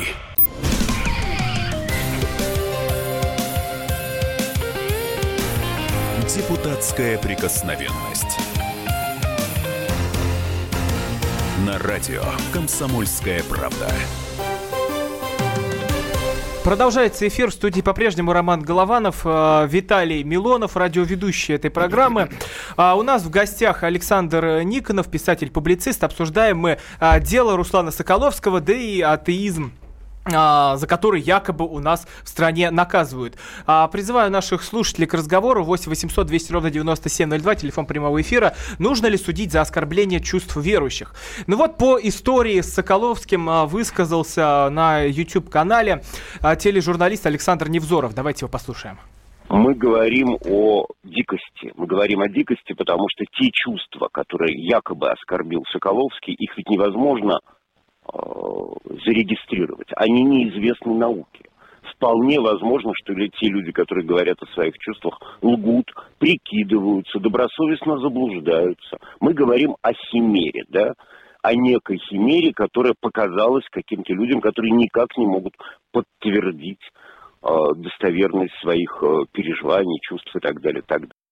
[6.28, 8.38] Депутатская прикосновенность.
[11.65, 13.93] На радио «Комсомольская правда».
[16.63, 22.30] Продолжается эфир в студии по-прежнему Роман Голованов, э, Виталий Милонов, радиоведущий этой программы.
[22.78, 26.06] А у нас в гостях Александр Никонов, писатель-публицист.
[26.06, 29.73] Обсуждаем мы а, дело Руслана Соколовского, да и атеизм
[30.26, 33.38] за который якобы у нас в стране наказывают.
[33.66, 38.54] А, призываю наших слушателей к разговору 8 800 200 ровно 9702, телефон прямого эфира.
[38.80, 41.14] Нужно ли судить за оскорбление чувств верующих?
[41.48, 46.02] Ну вот по истории с Соколовским а, высказался на YouTube-канале
[46.42, 48.14] а, тележурналист Александр Невзоров.
[48.14, 49.00] Давайте его послушаем.
[49.50, 51.74] мы говорим о дикости.
[51.76, 57.40] Мы говорим о дикости, потому что те чувства, которые якобы оскорбил Соколовский, их ведь невозможно
[59.06, 59.89] зарегистрировать.
[59.96, 61.46] Они неизвестны науке.
[61.96, 65.86] Вполне возможно, что те люди, которые говорят о своих чувствах, лгут,
[66.20, 68.98] прикидываются, добросовестно заблуждаются.
[69.20, 70.94] Мы говорим о химере, да,
[71.42, 75.54] о некой химере, которая показалась каким-то людям, которые никак не могут
[75.92, 76.82] подтвердить
[77.42, 80.82] э, достоверность своих э, переживаний, чувств и так далее.
[80.86, 81.23] Так далее.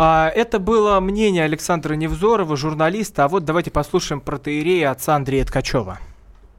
[0.00, 3.24] А, это было мнение Александра Невзорова, журналиста.
[3.24, 5.98] А вот давайте послушаем протеерея отца Андрея Ткачева.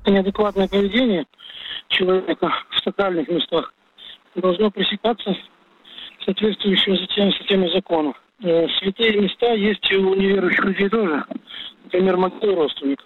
[0.05, 1.25] неадекватное поведение
[1.87, 3.73] человека в сакральных местах
[4.35, 5.35] должно пресекаться
[6.25, 8.13] соответствующими затем системой закона.
[8.43, 11.23] Э, Святые места есть и у неверующих людей тоже.
[11.85, 13.05] Например, могилы родственников.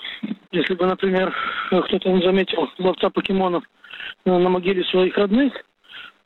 [0.52, 1.34] Если бы, например,
[1.68, 3.64] кто-то заметил ловца покемонов
[4.26, 5.54] э, на могиле своих родных,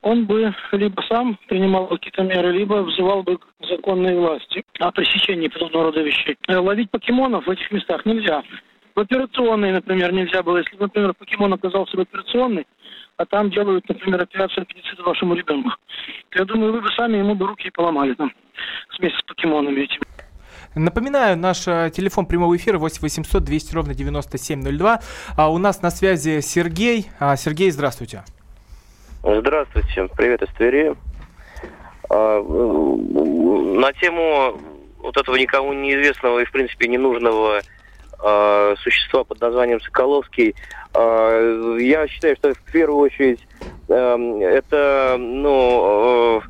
[0.01, 5.47] он бы либо сам принимал какие-то меры, либо взывал бы к законной власти о пресечении
[5.47, 6.37] подобного рода вещей.
[6.47, 8.43] Э, Ловить покемонов в этих местах нельзя.
[8.95, 10.57] В операционной, например, нельзя было.
[10.57, 12.65] Если, например, покемон оказался в операционной,
[13.17, 15.71] а там делают, например, операцию аппендицита вашему ребенку,
[16.35, 18.31] я думаю, вы бы сами ему бы руки поломали там
[18.97, 20.01] вместе с покемонами этими.
[20.75, 24.99] Напоминаю, наш э, телефон прямого эфира 8 800 200 ровно 9702.
[25.35, 27.07] А у нас на связи Сергей.
[27.19, 28.23] А, Сергей, здравствуйте.
[29.23, 30.95] Здравствуйте, привет из Твери.
[32.09, 34.57] А, На тему
[34.99, 37.61] вот этого никому неизвестного и, в принципе, ненужного
[38.19, 40.55] а, существа под названием Соколовский,
[40.93, 43.39] а, я считаю, что в первую очередь
[43.89, 46.41] эм, это, ну,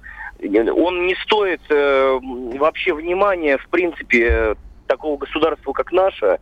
[0.41, 4.56] э, он не стоит э, вообще внимания, в принципе,
[4.88, 6.39] такого государства, как наше,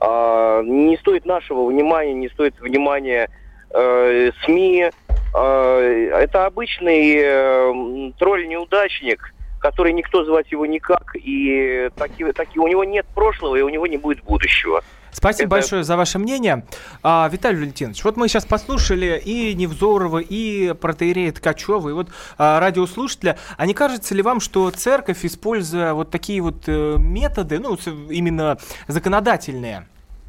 [0.00, 3.30] не стоит нашего внимания, не стоит внимания
[3.70, 4.90] э, СМИ.
[5.34, 12.84] Э, это обычный э, тролль-неудачник, который никто звать его никак, и таки, таки, у него
[12.84, 14.82] нет прошлого, и у него не будет будущего.
[15.10, 16.66] Спасибо большое за ваше мнение.
[17.02, 22.58] А, Виталий Валентинович, вот мы сейчас послушали и Невзорова, и протеерея Ткачева, и вот а,
[22.58, 23.38] радиослушателя.
[23.56, 27.78] А не кажется ли вам, что церковь, используя вот такие вот э, методы, ну,
[28.10, 29.86] именно законодательные,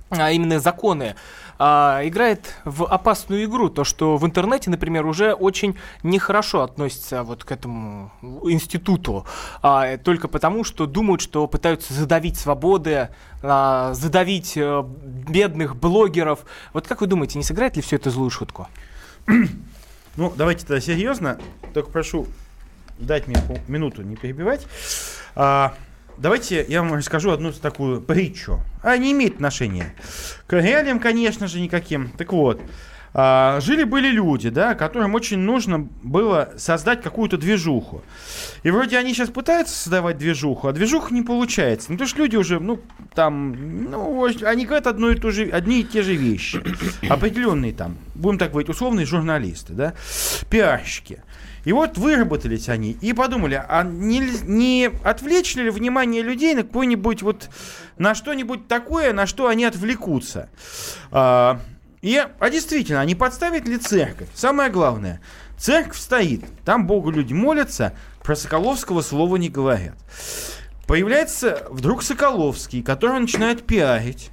[0.10, 1.16] а именно законы,
[1.58, 3.70] а, играет в опасную игру.
[3.70, 8.12] То, что в интернете, например, уже очень нехорошо относятся вот к этому
[8.44, 9.26] институту.
[9.62, 13.10] а, только потому, что думают, что пытаются задавить свободы,
[13.42, 16.46] а, задавить э, бедных блогеров.
[16.74, 18.68] Вот как вы думаете, не сыграет ли все это злую шутку?
[20.18, 21.38] Ну, давайте тогда серьезно.
[21.74, 22.28] Только прошу
[22.98, 23.36] дать мне
[23.68, 24.66] минуту не перебивать.
[25.36, 25.74] А,
[26.18, 28.60] давайте я вам расскажу одну такую притчу.
[28.84, 29.94] А не имеет отношения
[30.48, 32.12] к реалиям, конечно же, никаким.
[32.18, 32.62] Так вот,
[33.18, 38.04] а, жили-были люди, да, которым очень нужно было создать какую-то движуху.
[38.64, 41.92] И вроде они сейчас пытаются создавать движуху, а движуха не получается.
[41.92, 42.82] Ну, потому что люди уже, ну,
[43.14, 46.62] там, ну, они говорят одно и то же, одни и те же вещи.
[47.10, 49.94] Определенные там, будем так говорить, условные журналисты, да,
[50.50, 51.24] пиарщики.
[51.66, 57.24] И вот выработались они и подумали, а не, не отвлечь ли внимание людей на какой-нибудь
[57.24, 57.50] вот,
[57.98, 60.50] на что-нибудь такое, на что они отвлекутся.
[61.12, 61.60] А,
[62.02, 64.30] и, а действительно, они подставят ли церковь?
[64.36, 65.22] Самое главное,
[65.58, 69.96] церковь стоит, там Богу люди молятся, про Соколовского слова не говорят.
[70.88, 74.30] Появляется вдруг Соколовский, который начинает пиарить.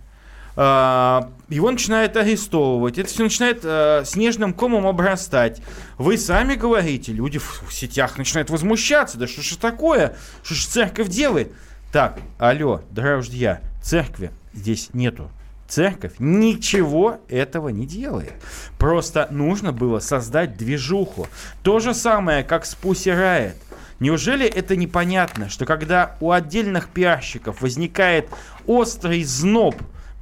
[0.54, 5.62] А, его начинает арестовывать, это все начинает а, снежным комом обрастать.
[5.98, 11.08] Вы сами говорите, люди в, сетях начинают возмущаться, да что ж такое, что ж церковь
[11.08, 11.52] делает?
[11.92, 15.30] Так, алло, друзья, церкви здесь нету.
[15.68, 18.34] Церковь ничего этого не делает.
[18.78, 21.28] Просто нужно было создать движуху.
[21.62, 23.54] То же самое, как с Pussy Riot.
[23.98, 28.28] Неужели это непонятно, что когда у отдельных пиарщиков возникает
[28.66, 29.76] острый зноб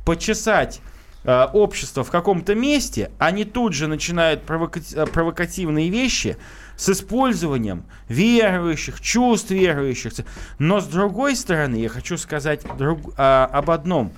[0.04, 0.80] почесать
[1.24, 6.36] э, общество в каком-то месте, они тут же начинают провока- э, провокативные вещи
[6.76, 10.12] с использованием верующих, чувств верующих.
[10.58, 14.12] Но с другой стороны, я хочу сказать друг- а, об одном.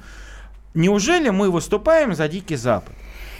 [0.74, 2.94] Неужели мы выступаем за Дикий Запад?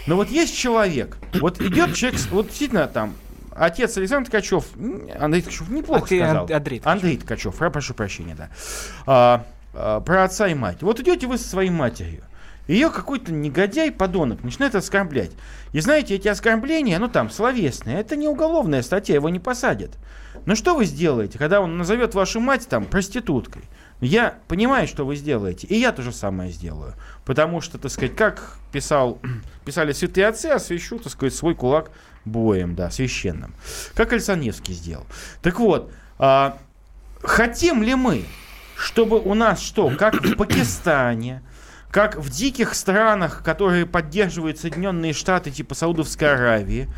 [0.07, 3.13] Но вот есть человек, вот идет человек, вот действительно там,
[3.55, 4.65] отец Александр Ткачев,
[5.17, 6.45] Андрей Ткачев неплохо А сказал.
[6.47, 6.87] Ан- Андрей Ткачев.
[6.87, 8.49] Андрей Ткачев, я прошу прощения, да.
[9.07, 10.81] А, а, про отца и мать.
[10.81, 12.23] Вот идете вы со своей матерью.
[12.67, 15.31] Ее какой-то негодяй, подонок, начинает оскорблять.
[15.73, 19.91] И знаете, эти оскорбления, ну там, словесные, это не уголовная статья, его не посадят.
[20.45, 23.63] Но что вы сделаете, когда он назовет вашу мать там проституткой?
[23.99, 26.93] Я понимаю, что вы сделаете, и я то же самое сделаю.
[27.25, 29.19] Потому что, так сказать, как писал,
[29.65, 31.91] писали святые отцы, освящу, так сказать, свой кулак
[32.25, 33.53] боем, да, священным.
[33.93, 35.05] Как Александр Невский сделал.
[35.41, 36.57] Так вот, а,
[37.21, 38.25] хотим ли мы,
[38.77, 41.41] чтобы у нас что, как в Пакистане,
[41.93, 46.89] как в диких странах, которые поддерживают Соединенные Штаты, типа Саудовской Аравии,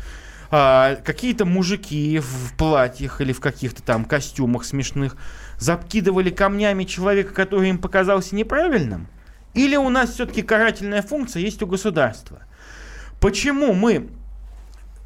[0.50, 5.18] а, какие-то мужики в платьях или в каких-то там костюмах смешных
[5.58, 9.08] закидывали камнями человека, который им показался неправильным?
[9.52, 12.44] Или у нас все-таки карательная функция есть у государства?
[13.20, 14.08] Почему мы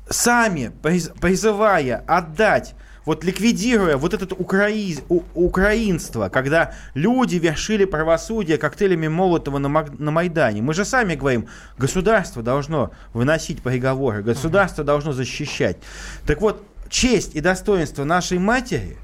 [0.08, 8.58] сами, приз- призывая отдать, вот ликвидируя вот это украи- у- украинство, когда люди вершили правосудие
[8.58, 11.46] коктейлями Молотова на, Мак- на Майдане, мы же сами говорим,
[11.78, 15.78] государство должно выносить приговоры, государство должно защищать.
[16.26, 18.96] Так вот, честь и достоинство нашей матери,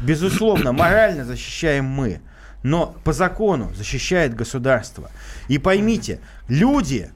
[0.00, 2.20] безусловно, морально защищаем мы,
[2.62, 5.10] но по закону защищает государство.
[5.48, 7.10] И поймите, люди,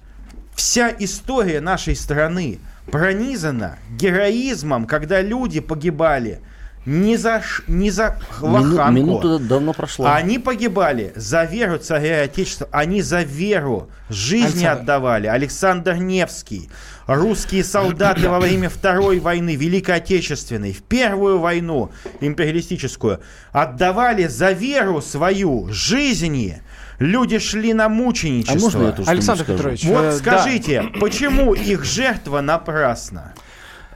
[0.54, 2.58] вся история нашей страны
[2.90, 6.40] пронизана героизмом, когда люди погибали
[6.86, 8.92] не за, ш- не за Мину- лоханку.
[8.92, 10.16] минута давно прошла.
[10.16, 12.68] Они погибали за веру царя и отечества.
[12.72, 14.80] Они за веру жизни Александр.
[14.80, 15.26] отдавали.
[15.26, 16.70] Александр Невский.
[17.06, 23.20] Русские солдаты во время Второй войны, Великой Отечественной, в Первую войну империалистическую,
[23.52, 26.62] отдавали за веру свою жизни.
[27.00, 28.58] Люди шли на А мученичество.
[28.60, 29.56] можно я тоже Александр скажу?
[29.58, 30.12] Петрович, Вот э, да.
[30.18, 33.32] скажите, почему их жертва напрасна?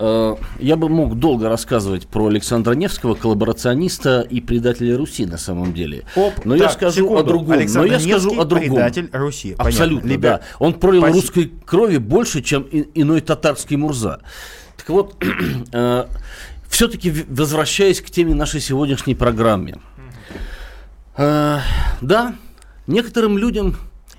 [0.01, 5.75] Э, Я бы мог долго рассказывать про Александра Невского, коллаборациониста и предателя Руси на самом
[5.75, 6.05] деле.
[6.17, 7.19] Оп, Но я так, скажу секунду.
[7.19, 7.53] о другом.
[7.53, 8.69] Александр Но я скажу Невский, о другом.
[8.71, 9.55] предатель Руси.
[9.59, 10.09] Абсолютно, Понятно.
[10.09, 10.41] Либер- да.
[10.59, 11.21] Он пролил Спасибо.
[11.21, 14.21] русской крови больше, чем и- иной татарский Мурза.
[14.79, 15.23] Так вот,
[16.69, 19.75] все-таки возвращаясь к теме нашей сегодняшней программы.
[21.17, 21.59] Э,
[22.01, 22.35] Да,
[22.87, 23.77] некоторым людям,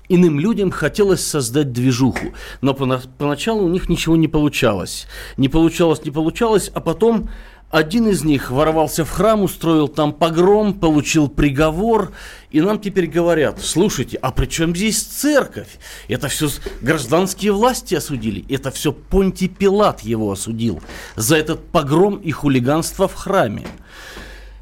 [0.08, 5.06] иным людям хотелось создать движуху, но пона- поначалу у них ничего не получалось.
[5.36, 7.28] Не получалось, не получалось, а потом
[7.68, 12.12] Один из них ворвался в храм, устроил там погром, получил приговор,
[12.52, 15.78] и нам теперь говорят, слушайте, а при чем здесь церковь?
[16.06, 16.48] Это все
[16.80, 20.80] гражданские власти осудили, это все Понтий Пилат его осудил
[21.16, 23.66] за этот погром и хулиганство в храме.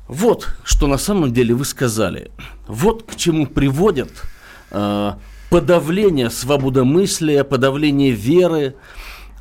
[0.09, 2.31] Вот, что на самом деле вы сказали.
[2.67, 4.11] Вот к чему приводят
[4.71, 5.13] э,
[5.51, 8.75] подавление свободомыслия, подавление веры,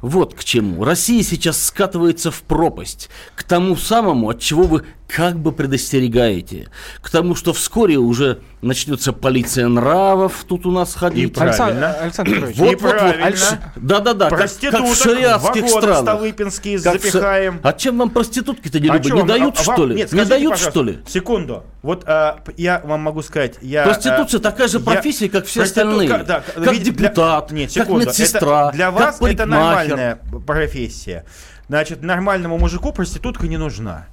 [0.01, 0.83] вот к чему.
[0.83, 6.69] Россия сейчас скатывается в пропасть, к тому самому, от чего вы как бы предостерегаете.
[7.01, 11.33] К тому, что вскоре уже начнется полиция нравов тут у нас ходить.
[11.35, 11.91] правильно.
[11.93, 12.93] Александр Петрович, Вот, вот, вот.
[12.93, 13.73] Неправильно.
[13.75, 15.97] Да-да-да, как, как Проституток в шариатских странах.
[15.99, 17.59] столыпинские Как запихаем.
[17.63, 19.13] А чем вам проститутки-то не А любят?
[19.13, 19.95] Не дают, а вам- что ли?
[19.95, 20.99] Нет, не скажите, дают, пожалуйста, что ли?
[21.07, 21.63] Секунду.
[21.81, 23.83] Вот а, я вам могу сказать, я...
[23.83, 26.23] Проституция а, такая же я- профессия, как все проститутка, остальные.
[26.25, 28.05] да, как для- депутат, Нет, как секунду.
[28.07, 29.47] медсестра, Это- для как вас это парикмахер.
[29.49, 31.25] нормальная профессия.
[31.69, 34.07] Значит, нормальному мужику проститутка не нужна.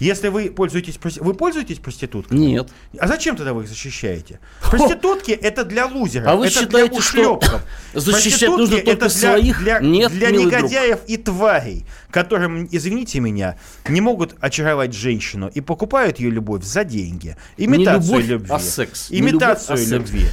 [0.00, 2.36] Если вы пользуетесь, вы пользуетесь проституткой?
[2.36, 2.68] Нет.
[2.98, 4.40] А зачем тогда вы их защищаете?
[4.62, 7.62] Проститутки это для лузеров, А вы это считаете, для что ушлепков.
[7.94, 9.58] защищать нужно только это для, своих?
[9.60, 10.62] Для, Нет, для милый друг.
[10.62, 13.56] негодяев и тварей, которым, извините меня,
[13.88, 17.36] не могут очаровать женщину и покупают ее любовь за деньги.
[17.56, 18.48] Имитацию любовь, любви.
[18.50, 19.10] а секс.
[19.10, 19.90] Не Имитацию любовь, а секс.
[19.90, 20.26] любви.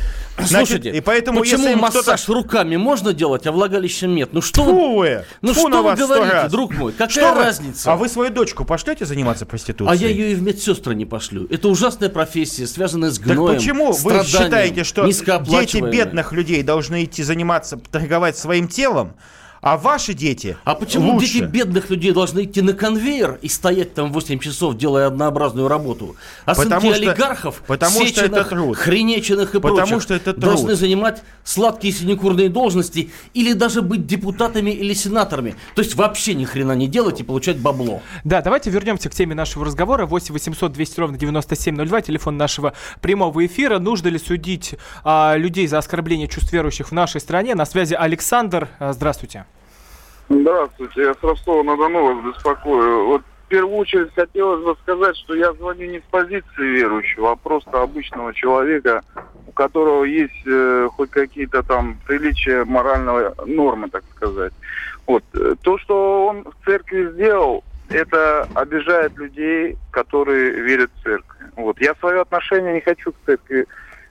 [0.43, 4.29] Слушайте, и поэтому, почему если массаж руками можно делать, а влагалищем нет?
[4.31, 5.25] Ну что вы, Фу вы!
[5.41, 6.51] ну Фу что вы говорите, раз.
[6.51, 6.91] друг мой?
[6.93, 7.91] Какая Что вы- разница?
[7.93, 9.91] А вы свою дочку пошлете заниматься проституцией?
[9.91, 11.47] А я ее и в медсестры не пошлю.
[11.49, 17.03] Это ужасная профессия, связанная с Так гноем, почему вы считаете, что дети бедных людей должны
[17.03, 19.13] идти заниматься, торговать своим телом,
[19.61, 21.33] а ваши дети А почему лучше?
[21.33, 26.15] дети бедных людей должны идти на конвейер и стоять там 8 часов, делая однообразную работу?
[26.45, 28.75] А Потому сынки что- олигархов, потому что Сеченых, это труд.
[28.77, 30.43] Хренеченых и Потому прочих, что это труд.
[30.43, 35.55] должны занимать сладкие синекурные должности или даже быть депутатами или сенаторами.
[35.75, 38.01] То есть вообще ни хрена не делать и получать бабло.
[38.23, 40.05] Да, давайте вернемся к теме нашего разговора.
[40.05, 43.77] 8 800 200 ровно 9702, телефон нашего прямого эфира.
[43.79, 47.53] Нужно ли судить а, людей за оскорбление чувств верующих в нашей стране?
[47.55, 48.67] На связи Александр.
[48.79, 49.45] Здравствуйте.
[50.31, 53.05] Здравствуйте, я с Ростова-на-Дону вас беспокою.
[53.05, 57.35] Вот в первую очередь хотелось бы сказать, что я звоню не с позиции верующего, а
[57.35, 59.03] просто обычного человека,
[59.45, 64.53] у которого есть э, хоть какие-то там приличия морального нормы, так сказать.
[65.05, 65.23] Вот.
[65.33, 71.41] э, То, что он в церкви сделал, это обижает людей, которые верят в церковь.
[71.57, 71.81] Вот.
[71.81, 73.67] Я свое отношение не хочу к церкви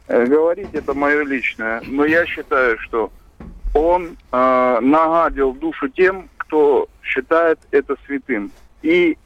[0.08, 3.10] э, говорить, это мое личное, но я считаю, что
[3.74, 8.50] он э, нагадил душу тем, кто считает это святым.
[8.82, 9.16] И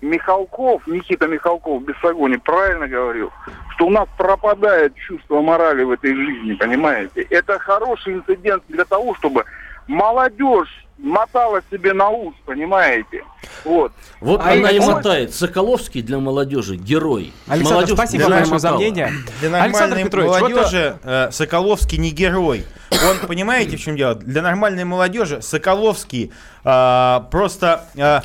[0.00, 3.30] Михалков, Никита Михалков, Бесогони, правильно говорил,
[3.70, 7.22] что у нас пропадает чувство морали в этой жизни, понимаете?
[7.30, 9.44] Это хороший инцидент для того, чтобы
[9.86, 13.24] молодежь мотала себе на ус, понимаете?
[13.64, 13.92] Вот.
[14.20, 15.34] Вот А она и мотает.
[15.34, 17.32] Соколовский для молодежи герой.
[17.46, 18.76] Александр, Молодежь спасибо большое за мотала.
[18.76, 19.12] мнение.
[19.40, 22.64] Для Александр нормальной Петрович, вот, молодежи э, Соколовский не герой.
[22.90, 24.14] Он, понимаете, в чем дело?
[24.14, 26.32] Для нормальной молодежи Соколовский
[26.64, 28.20] э, просто э, э,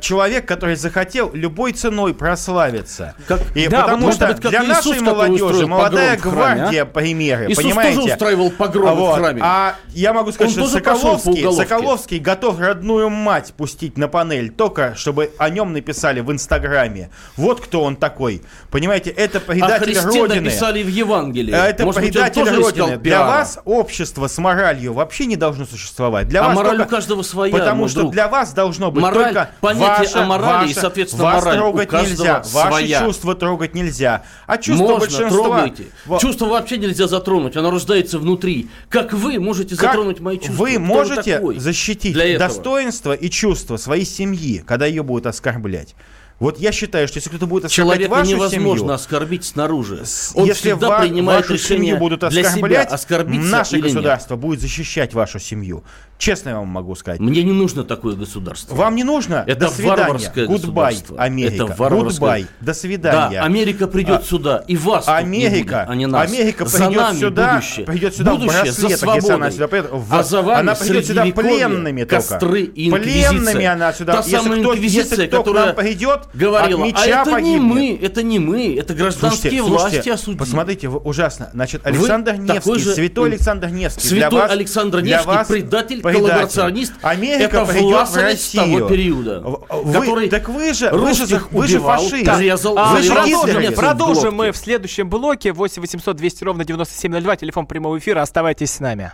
[0.00, 3.14] человек, который захотел любой ценой прославиться.
[3.26, 6.86] Как- И Да, потому что быть, для Иисус, нашей молодежи молодая в храме, гвардия, а?
[6.86, 7.96] примеры, Иисус понимаете?
[8.00, 9.16] тоже устраивал погромы Вот.
[9.18, 9.40] в храме.
[9.44, 11.52] А я могу сказать, Он что Соколовский.
[11.52, 17.10] Соколовский готов родную мать пустить на панель, только чтобы о нем написали в Инстаграме.
[17.36, 18.42] Вот кто он такой.
[18.70, 20.40] Понимаете, это О предатель Христе Родины.
[20.42, 21.52] написали в Евангелии.
[21.52, 22.96] А Это Может быть, предатель искал Родины.
[22.98, 26.28] Для вас общество с моралью вообще не должно существовать.
[26.28, 28.12] Для А вас мораль только- у каждого своя, Потому что друг.
[28.12, 31.56] для вас должно быть Мораль, только понятие ваша, о морали и, ваша- соответственно, вас мораль
[31.58, 33.00] у трогать каждого нельзя, ваши своя.
[33.00, 34.22] чувства трогать нельзя.
[34.46, 35.42] А чувства Можно, большинства...
[35.44, 35.84] трогайте.
[36.06, 38.68] Во- Чувство вообще нельзя затронуть, оно рождается внутри.
[38.88, 40.54] Как вы можете Как затронуть мои чувства?
[40.54, 45.94] Вы можете защитить достоинство и чувства своей семьи, когда ее будут оскорблять.
[46.40, 50.02] Вот я считаю, что если кто-то будет оскорблять Человека вашу невозможно семью, оскорбить снаружи.
[50.34, 53.92] Он если всегда ва- принимает вашу решение семью будут для себя, оскорблять, наше или нет.
[53.94, 55.84] государство будет защищать вашу семью.
[56.16, 57.20] Честно я вам могу сказать.
[57.20, 58.74] Мне не нужно такое государство.
[58.74, 59.44] Вам не нужно?
[59.46, 59.96] Это До свидания.
[60.02, 61.20] варварское Гудбай, государство.
[61.20, 61.54] Америка.
[61.54, 62.10] Это варварское.
[62.12, 62.46] Гудбай.
[62.60, 63.38] До свидания.
[63.40, 66.30] Да, Америка придет А, сюда, и вас тут не Америка, будет, а не нас.
[66.32, 67.86] Америка за придет нами сюда, будущее.
[67.86, 69.34] придет сюда будущее в за браслетах, если свободой.
[69.34, 69.90] она сюда придет.
[69.92, 73.30] В- а за вами она придет сюда пленными костры и инквизиция.
[73.30, 74.12] Пленными она сюда.
[74.14, 77.06] Та если самая кто, инквизиция, если кто которая к нам придет, говорила, от меча а
[77.06, 77.62] это не погибнет.
[77.62, 80.38] мы, это не мы, это гражданские Слушайте, власти слушайте, осудили.
[80.38, 81.50] посмотрите, вы- ужасно.
[81.52, 84.08] Значит, Александр Невский, святой Александр Невский.
[84.08, 86.92] Святой Александр Невский, предатель, коллаборационист.
[87.02, 91.98] Америка это власовец того периода, Вы- который так вы же, вы же, вы же убивал,
[91.98, 92.38] фашист.
[92.38, 95.52] резал, А, Вы же продолжим, в продолжим мы в следующем блоке.
[95.52, 98.22] 8 800 200 ровно 9702, телефон прямого эфира.
[98.22, 99.12] Оставайтесь с нами.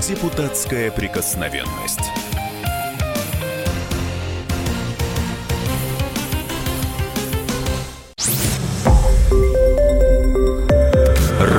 [0.00, 2.00] Депутатская прикосновенность.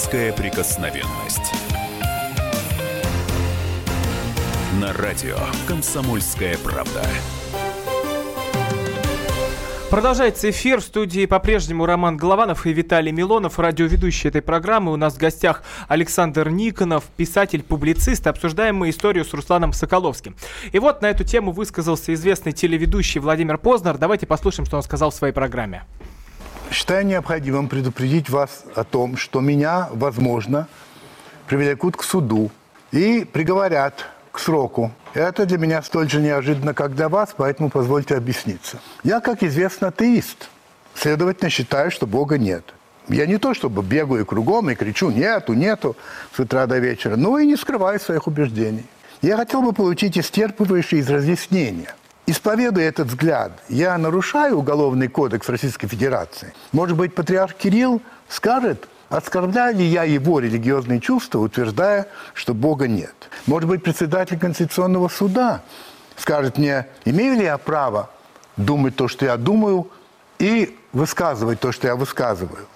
[0.00, 1.52] Депутатская прикосновенность.
[4.80, 5.36] На радио
[5.68, 7.02] «Комсомольская правда».
[9.90, 10.80] Продолжается эфир.
[10.80, 14.90] В студии по-прежнему Роман Голованов и Виталий Милонов, радиоведущий этой программы.
[14.90, 18.26] У нас в гостях Александр Никонов, писатель-публицист.
[18.26, 20.34] Обсуждаем мы историю с Русланом Соколовским.
[20.72, 23.98] И вот на эту тему высказался известный телеведущий Владимир Познер.
[23.98, 25.82] Давайте послушаем, что он сказал в своей программе.
[26.70, 30.68] Считаю необходимым предупредить вас о том, что меня, возможно,
[31.48, 32.52] привлекут к суду
[32.92, 34.92] и приговорят к сроку.
[35.12, 38.78] Это для меня столь же неожиданно, как для вас, поэтому позвольте объясниться.
[39.02, 40.48] Я, как известно, атеист.
[40.94, 42.72] Следовательно, считаю, что Бога нет.
[43.08, 45.96] Я не то чтобы бегаю кругом и кричу «нету, нету»
[46.32, 48.84] с утра до вечера, но и не скрываю своих убеждений.
[49.22, 51.94] Я хотел бы получить исчерпывающие разъяснения.
[52.30, 56.54] Исповедуя этот взгляд, я нарушаю Уголовный кодекс Российской Федерации.
[56.70, 63.12] Может быть, патриарх Кирилл скажет, Оскорбляю ли я его религиозные чувства, утверждая, что Бога нет?
[63.46, 65.62] Может быть, председатель Конституционного суда
[66.16, 68.08] скажет мне, имею ли я право
[68.56, 69.90] думать то, что я думаю,
[70.38, 72.68] и высказывать то, что я высказываю?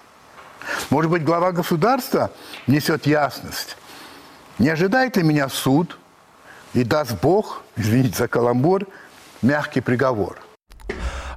[0.89, 2.29] Может быть, глава государства
[2.67, 3.77] несет ясность.
[4.59, 5.97] Не ожидает ли меня суд
[6.73, 8.85] и даст Бог, извините за каламбур,
[9.45, 10.39] мягкий приговор?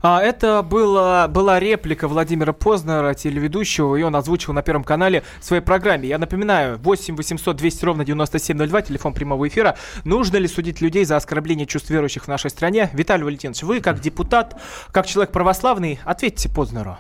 [0.01, 5.45] А, это была, была реплика Владимира Познера, телеведущего, и он озвучил на Первом канале в
[5.45, 6.09] своей программе.
[6.09, 9.77] Я напоминаю, 8 800 200 ровно 9702, телефон прямого эфира.
[10.05, 12.91] Нужно ли судить людей за оскорбление чувств верующих в нашей стране?
[12.93, 14.57] Виталий Валентинович, вы как депутат,
[14.93, 16.97] как человек православный, ответьте Познеру.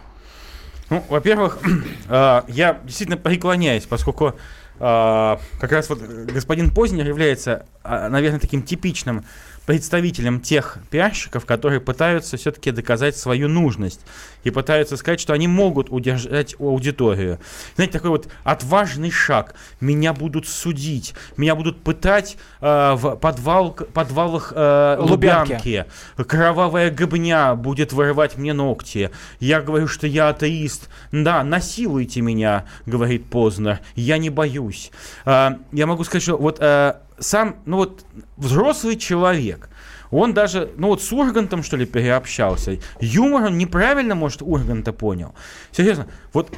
[0.90, 1.58] Ну, во-первых,
[2.08, 4.34] а, я действительно преклоняюсь, поскольку
[4.80, 9.24] а, как раз вот господин Познер является, а, наверное, таким типичным
[9.68, 14.00] представителям тех пиарщиков, которые пытаются все-таки доказать свою нужность
[14.42, 17.38] и пытаются сказать, что они могут удержать аудиторию.
[17.74, 19.54] Знаете, такой вот отважный шаг.
[19.82, 25.52] Меня будут судить, меня будут пытать э, в подвал, подвалах э, Лубянки.
[25.52, 25.84] Лубянки.
[26.16, 29.10] Кровавая гобня будет вырывать мне ногти.
[29.38, 30.88] Я говорю, что я атеист.
[31.12, 33.80] Да, насилуйте меня, говорит Познер.
[33.96, 34.92] Я не боюсь.
[35.26, 38.04] Э, я могу сказать, что вот э, сам, ну вот,
[38.36, 39.68] взрослый человек,
[40.10, 42.78] он даже, ну вот с Ургантом, что ли, переобщался.
[43.00, 45.34] Юмор он неправильно, может, Урганта понял.
[45.72, 46.54] Серьезно, вот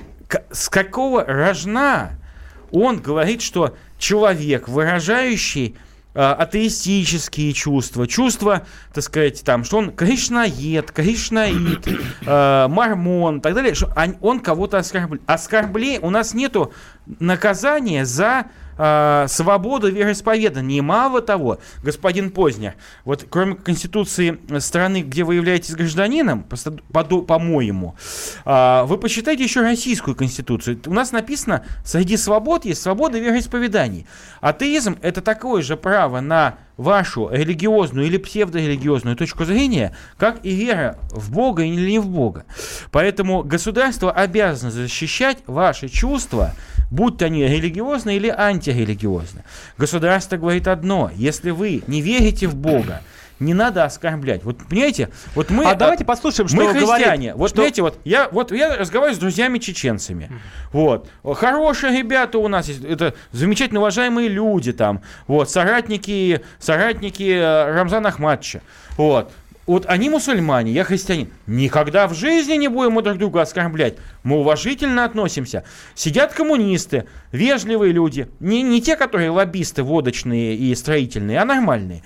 [0.51, 2.19] с какого рожна
[2.71, 5.77] он говорит, что человек, выражающий
[6.15, 11.89] э, атеистические чувства, чувства, так сказать, там, что он кришнаед, кришнаид,
[12.25, 15.23] э, мормон и так далее, что он, кого-то оскорбляет.
[15.27, 16.73] Оскорбление, у нас нету
[17.19, 18.47] наказания за
[18.81, 20.83] э, свободу вероисповедания.
[20.83, 22.75] мало того, господин Познер,
[23.05, 27.95] вот кроме Конституции страны, где вы являетесь гражданином, по-моему,
[28.45, 30.81] э, вы почитайте еще российскую Конституцию.
[30.87, 34.07] У нас написано, среди свобод есть свобода вероисповеданий.
[34.41, 40.99] Атеизм– это такое же право на вашу религиозную или псевдорелигиозную точку зрения, как и вера
[41.11, 42.45] в Бога или не в Бога.
[42.91, 46.55] Поэтому государство обязано защищать ваши чувства,
[46.91, 49.45] будь то они религиозные или антирелигиозные.
[49.77, 53.03] Государство говорит одно, если вы не верите в Бога,
[53.41, 54.45] не надо оскорблять.
[54.45, 55.65] Вот понимаете, вот мы...
[55.65, 57.33] А давайте послушаем, что мы христиане.
[57.33, 57.57] Говорит, вот что...
[57.57, 60.31] понимаете, вот я, вот я разговариваю с друзьями чеченцами.
[60.31, 60.39] Mm.
[60.73, 61.09] Вот.
[61.25, 62.85] Хорошие ребята у нас есть.
[62.85, 65.01] Это замечательно уважаемые люди там.
[65.27, 65.51] Вот.
[65.51, 68.61] Соратники, соратники э, Рамзана Ахматовича.
[68.97, 69.33] Вот
[69.71, 71.29] вот они мусульмане, я христианин.
[71.47, 73.95] Никогда в жизни не будем мы друг друга оскорблять.
[74.25, 75.63] Мы уважительно относимся.
[75.95, 78.29] Сидят коммунисты, вежливые люди.
[78.41, 82.03] Не, не те, которые лоббисты водочные и строительные, а нормальные.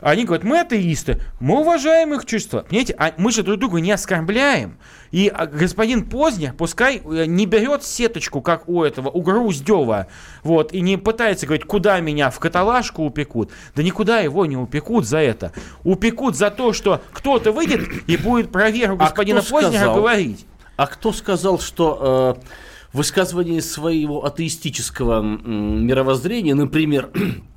[0.00, 2.66] Они говорят, мы атеисты, мы уважаем их чувства.
[2.68, 4.76] Понимаете, а мы же друг друга не оскорбляем.
[5.10, 10.08] И а, господин Познер пускай э, не берет сеточку, как у этого, у Груздева,
[10.42, 13.50] вот, и не пытается говорить, куда меня в каталажку упекут.
[13.74, 15.52] Да никуда его не упекут за это.
[15.82, 19.94] Упекут за то, что кто-то выйдет и будет про веру а господина а Познера сказал,
[19.96, 20.46] говорить.
[20.76, 22.36] А кто сказал, что...
[22.36, 27.10] Э высказывание своего атеистического мировоззрения, например,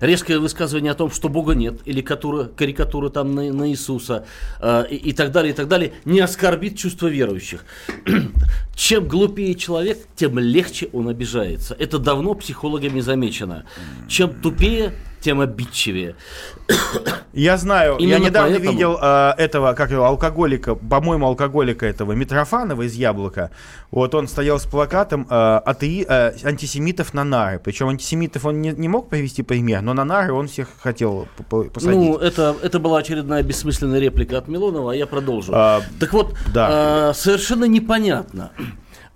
[0.00, 4.26] резкое высказывание о том, что Бога нет, или карикатура, карикатура там на, на Иисуса,
[4.60, 7.64] э, и, и так далее, и так далее, не оскорбит чувства верующих.
[8.74, 11.76] Чем глупее человек, тем легче он обижается.
[11.78, 13.64] Это давно психологами замечено.
[14.08, 14.92] Чем тупее,
[15.24, 16.14] тем обидчивее.
[17.32, 22.12] Я знаю, я Именно недавно поэтому- видел э, этого, как его, алкоголика, по-моему, алкоголика этого,
[22.12, 23.50] Митрофанова из Яблока.
[23.90, 27.58] Вот он стоял с плакатом э, атеи- э, антисемитов на нары.
[27.58, 31.98] Причем антисемитов он не, не мог привести пример, но на нары он всех хотел посадить.
[31.98, 35.52] Ну, это, это была очередная бессмысленная реплика от Милонова, а я продолжу.
[35.54, 36.68] А, так вот, да.
[36.70, 38.50] а, совершенно непонятно.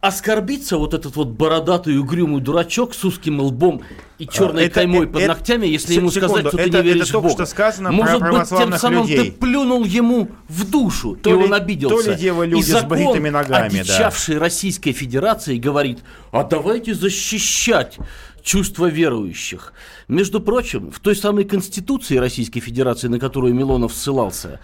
[0.00, 3.82] Оскорбиться вот этот вот бородатый угрюмый дурачок с узким лбом
[4.18, 6.62] и черной это- каймой э- под это- ногтями, если се- ему секунду, сказать, что ты
[6.62, 7.34] это- не это веришь в только Бога.
[7.34, 9.30] что сказано про Может быть, тем самым людей.
[9.32, 12.04] ты плюнул ему в душу, То и ли- он обиделся.
[12.04, 13.80] то ли дело люди и с закон, бритыми ногами, да.
[13.80, 15.98] одичавший Российской Федерации, говорит,
[16.30, 17.98] а давайте защищать
[18.44, 19.72] чувства верующих.
[20.06, 24.60] Между прочим, в той самой Конституции Российской Федерации, на которую Милонов ссылался,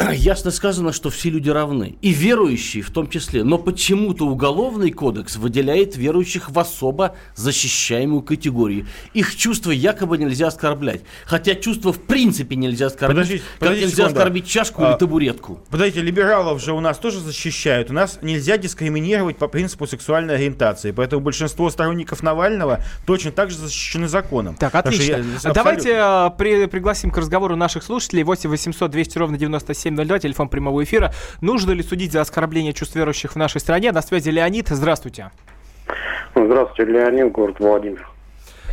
[0.12, 1.96] ясно сказано, что все люди равны.
[2.00, 3.44] И верующие в том числе.
[3.44, 8.86] Но почему-то Уголовный кодекс выделяет верующих в особо защищаемую категорию.
[9.12, 11.02] Их чувства якобы нельзя оскорблять.
[11.26, 13.16] Хотя чувства в принципе нельзя оскорбить.
[13.16, 14.18] Подождите, как подождите нельзя секунду.
[14.20, 15.60] оскорбить чашку А, или табуретку.
[15.70, 17.90] Подождите, либералов же у нас тоже защищают.
[17.90, 20.92] У нас нельзя дискриминировать по принципу сексуальной ориентации.
[20.92, 24.54] Поэтому большинство сторонников Навального точно так же защищены законом.
[24.56, 25.02] Так, отлично.
[25.02, 28.22] я абсолютно- Давайте э, при- пригласим к разговору наших слушателей.
[28.22, 29.36] 8 800 200 ровно
[29.90, 31.12] 9702, телефон прямого эфира.
[31.40, 33.92] Нужно ли судить за оскорбление чувств верующих в нашей стране?
[33.92, 34.68] На связи Леонид.
[34.68, 35.30] Здравствуйте.
[36.34, 38.08] Здравствуйте, Леонид, город Владимир.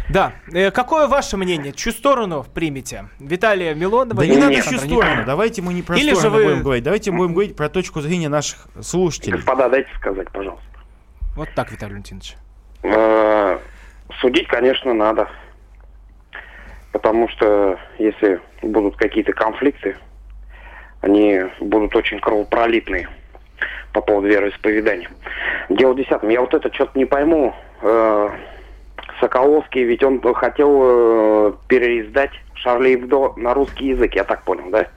[0.09, 0.31] Да.
[0.53, 1.73] Э, какое ваше мнение?
[1.73, 3.09] Чью сторону примете?
[3.19, 5.23] Виталия Милонова Да не надо чью сторону.
[5.25, 6.83] Давайте мы не про Или же сторону вы- будем говорить.
[6.83, 9.33] Давайте будем говорить про точку зрения наших слушателей.
[9.35, 10.63] Господа, дайте сказать, пожалуйста.
[11.35, 12.35] Вот так, Виталий Валентинович.
[12.83, 13.57] Э,
[14.21, 15.27] Судить, конечно, надо.
[16.93, 19.97] Потому что если будут какие-то конфликты,
[21.01, 23.09] они будут очень кровопролитные
[23.93, 25.09] по поводу вероисповедания.
[25.69, 26.29] Дело в десятом.
[26.29, 27.55] Я вот это что-то не пойму.
[27.81, 28.29] Э,
[29.19, 34.87] Соколовский, ведь он хотел э, переиздать Шарли Эбдо на русский язык, я так понял, да?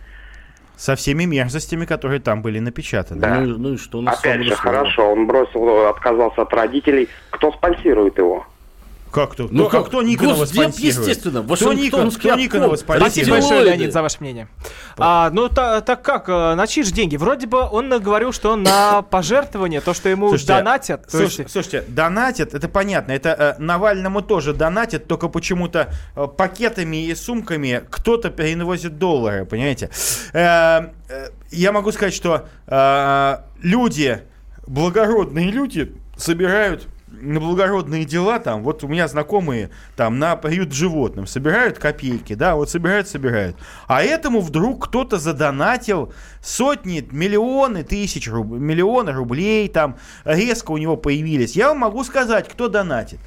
[0.77, 3.21] Со всеми мерзостями, которые там были напечатаны.
[3.21, 3.41] Да.
[3.41, 4.03] Ну, ну и что?
[4.07, 7.09] Опять же, хорошо, он бросил, отказался от родителей.
[7.31, 8.47] Кто спонсирует его?
[9.13, 9.49] Как кто?
[9.51, 9.89] Ну кто, как?
[9.89, 11.09] кто Никонова Госдеп, спонсирует?
[11.09, 13.13] естественно, Кто, Никон, Вашингтонский кто Никонова спонсирует?
[13.13, 14.49] Спасибо большое, Леонид, за ваше мнение.
[14.99, 17.17] А, ну, та- так как, э, на чьи же деньги?
[17.17, 21.07] Вроде бы он говорил, что на пожертвование, то, что ему Слушайте, донатят.
[21.11, 23.13] то слуш- есть- Слушайте, донатят, это понятно.
[23.13, 29.91] Это э, Навальному тоже донатят, только почему-то э, пакетами и сумками кто-то переносит доллары, понимаете?
[30.33, 34.21] Э, э, я могу сказать, что э, люди,
[34.67, 41.27] благородные люди, собирают на благородные дела там, вот у меня знакомые там на приют животным
[41.27, 43.57] собирают копейки, да, вот собирают, собирают.
[43.87, 50.97] А этому вдруг кто-то задонатил сотни, миллионы тысяч, руб- миллионы рублей там резко у него
[50.97, 51.57] появились.
[51.57, 53.19] Я вам могу сказать, кто донатит.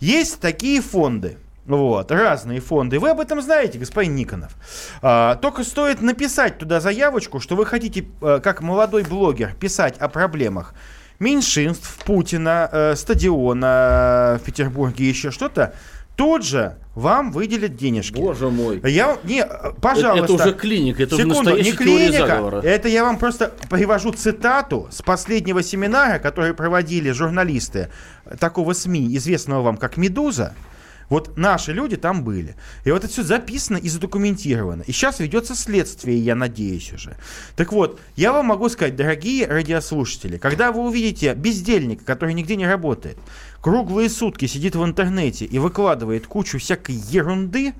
[0.00, 2.98] Есть такие фонды, вот, разные фонды.
[2.98, 4.54] Вы об этом знаете, господин Никонов.
[5.02, 10.08] А, только стоит написать туда заявочку, что вы хотите, э, как молодой блогер, писать о
[10.08, 10.74] проблемах
[11.18, 15.74] меньшинств, Путина, э, стадиона в Петербурге, еще что-то,
[16.16, 18.14] тут же вам выделят денежки.
[18.14, 18.80] Боже мой.
[18.84, 20.34] Я, не, э, пожалуйста.
[20.34, 22.26] Это уже клиника, это уже Секунду, не настоящая теория клиника.
[22.26, 22.60] заговора.
[22.60, 27.88] Это я вам просто привожу цитату с последнего семинара, который проводили журналисты
[28.38, 30.54] такого СМИ, известного вам как «Медуза».
[31.08, 32.56] Вот наши люди там были.
[32.84, 34.82] И вот это все записано и задокументировано.
[34.82, 37.16] И сейчас ведется следствие, я надеюсь уже.
[37.56, 42.66] Так вот, я вам могу сказать, дорогие радиослушатели, когда вы увидите бездельника, который нигде не
[42.66, 43.18] работает,
[43.60, 47.74] круглые сутки сидит в интернете и выкладывает кучу всякой ерунды,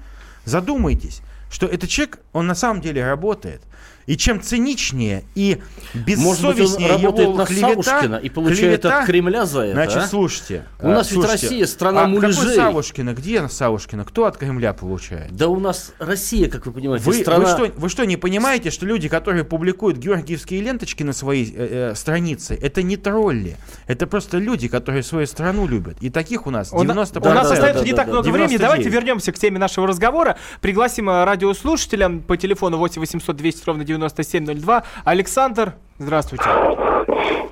[0.45, 3.63] задумайтесь, что этот человек, он на самом деле работает.
[4.07, 5.61] И чем циничнее и
[5.95, 9.61] Может быть, он бессовестнее работает его на клевета, Савушкина и получает клевета- от Кремля за
[9.63, 10.07] это, Значит, а?
[10.07, 10.65] слушайте.
[10.81, 12.37] У нас ведь слушайте, Россия страна а муляжей.
[12.41, 13.15] какой Савушкина?
[13.15, 14.05] Где Савушкина?
[14.05, 15.33] Кто от Кремля получает?
[15.35, 17.45] Да у нас Россия, как вы понимаете, Вы, страна...
[17.57, 21.91] вы, что, вы что, не понимаете, что люди, которые публикуют георгиевские ленточки на своей э,
[21.93, 23.57] э, странице, это не тролли.
[23.87, 25.97] Это просто люди, которые свою страну любят.
[26.01, 27.31] И таких у нас У, на- 90%.
[27.31, 28.59] у нас остается не так много времени.
[28.59, 28.61] 99.
[28.61, 30.37] Давайте вернемся к теме нашего разговора.
[30.61, 34.83] Пригласим э, радиослушателя по телефону 8 800 200 ровно 9702.
[35.05, 36.45] Александр, здравствуйте.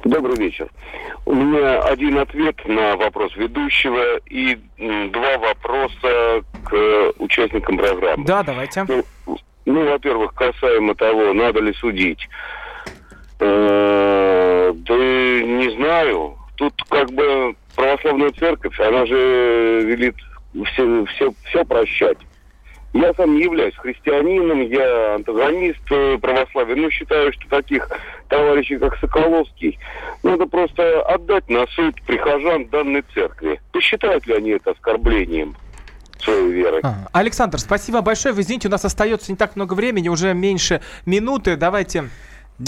[0.04, 0.68] Добрый вечер.
[1.24, 8.24] У меня один ответ на вопрос ведущего и два вопроса к участникам программы.
[8.24, 8.84] Да, давайте.
[8.88, 9.04] Ну,
[9.64, 12.28] ну, во-первых, касаемо того, надо ли судить.
[13.38, 16.36] Э, да не знаю.
[16.56, 20.14] тут как бы православная церковь, она же велит
[20.72, 22.18] все, все, все прощать.
[22.92, 27.88] Я сам не являюсь христианином, я антагонист э, православия, но считаю, что таких
[28.28, 29.78] товарищей, как Соколовский,
[30.22, 33.60] надо просто отдать на суд прихожан данной церкви.
[33.72, 35.56] Посчитают ли они это оскорблением?
[36.22, 36.80] своей веры.
[36.84, 38.32] А, Александр, спасибо большое.
[38.32, 41.56] Вы извините, у нас остается не так много времени, уже меньше минуты.
[41.56, 42.04] Давайте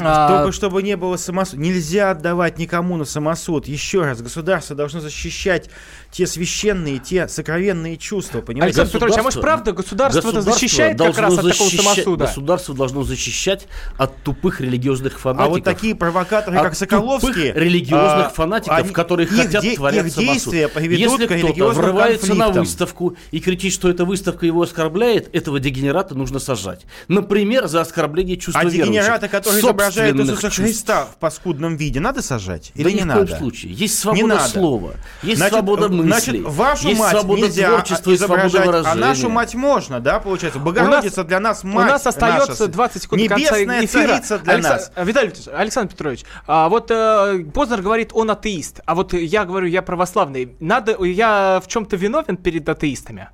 [0.01, 1.61] а, Только чтобы не было самосуда.
[1.63, 3.67] Нельзя отдавать никому на самосуд.
[3.67, 5.71] Еще раз, государство должно защищать
[6.15, 8.81] те священные, те сокровенные чувства, понимаете?
[8.81, 12.27] Александр Петрович, а может правда государство, государство защищает как раз от такого самосуда?
[12.27, 13.67] Государство должно защищать
[13.99, 15.47] от тупых религиозных фанатиков.
[15.47, 17.51] А вот такие провокаторы, как Соколовский...
[17.51, 22.29] религиозных а, фанатиков, они, которые хотят де- творять их действия приведут Если к кто-то врывается
[22.29, 22.55] конфликтам.
[22.55, 26.83] на выставку и кричит, что эта выставка его оскорбляет, этого дегенерата нужно сажать.
[27.09, 28.85] Например, за оскорбление чувства а верующих.
[28.85, 32.71] А дегенерата, который изображает Иисуса Христа в паскудном виде, надо сажать?
[32.77, 33.25] Или да не ни надо?
[33.25, 33.73] в коем случае.
[33.73, 34.95] Есть свобода слова,
[35.25, 36.04] есть значит, свобода мысли.
[36.07, 38.95] Значит, вашу есть мать свобода нельзя творчества и свобода а выражения.
[38.95, 40.59] нашу мать можно, да, получается?
[40.59, 43.85] Богородица у нас, для нас мать У нас остается наша, 20 секунд до конца Небесная
[43.85, 44.09] эфира.
[44.09, 44.71] царица для Алекса...
[44.71, 44.93] нас.
[44.97, 49.67] Виталий Петрович, Александр Петрович, а вот э, Познер говорит, он атеист, а вот я говорю,
[49.67, 50.57] я православный.
[50.61, 53.29] Надо, я в чем-то виновен перед атеистами?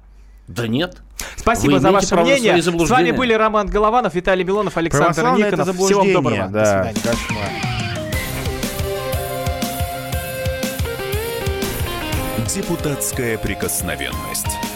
[0.51, 0.99] Да нет.
[1.37, 2.61] Спасибо Вы за ваше мнение.
[2.61, 5.77] С вами были Роман Голованов, Виталий Милонов, Александр Никонов.
[5.77, 6.49] Всего вам доброго.
[6.49, 7.01] Да, До свидания.
[7.03, 7.80] Кошмар.
[12.55, 14.70] Депутатская прикосновенность.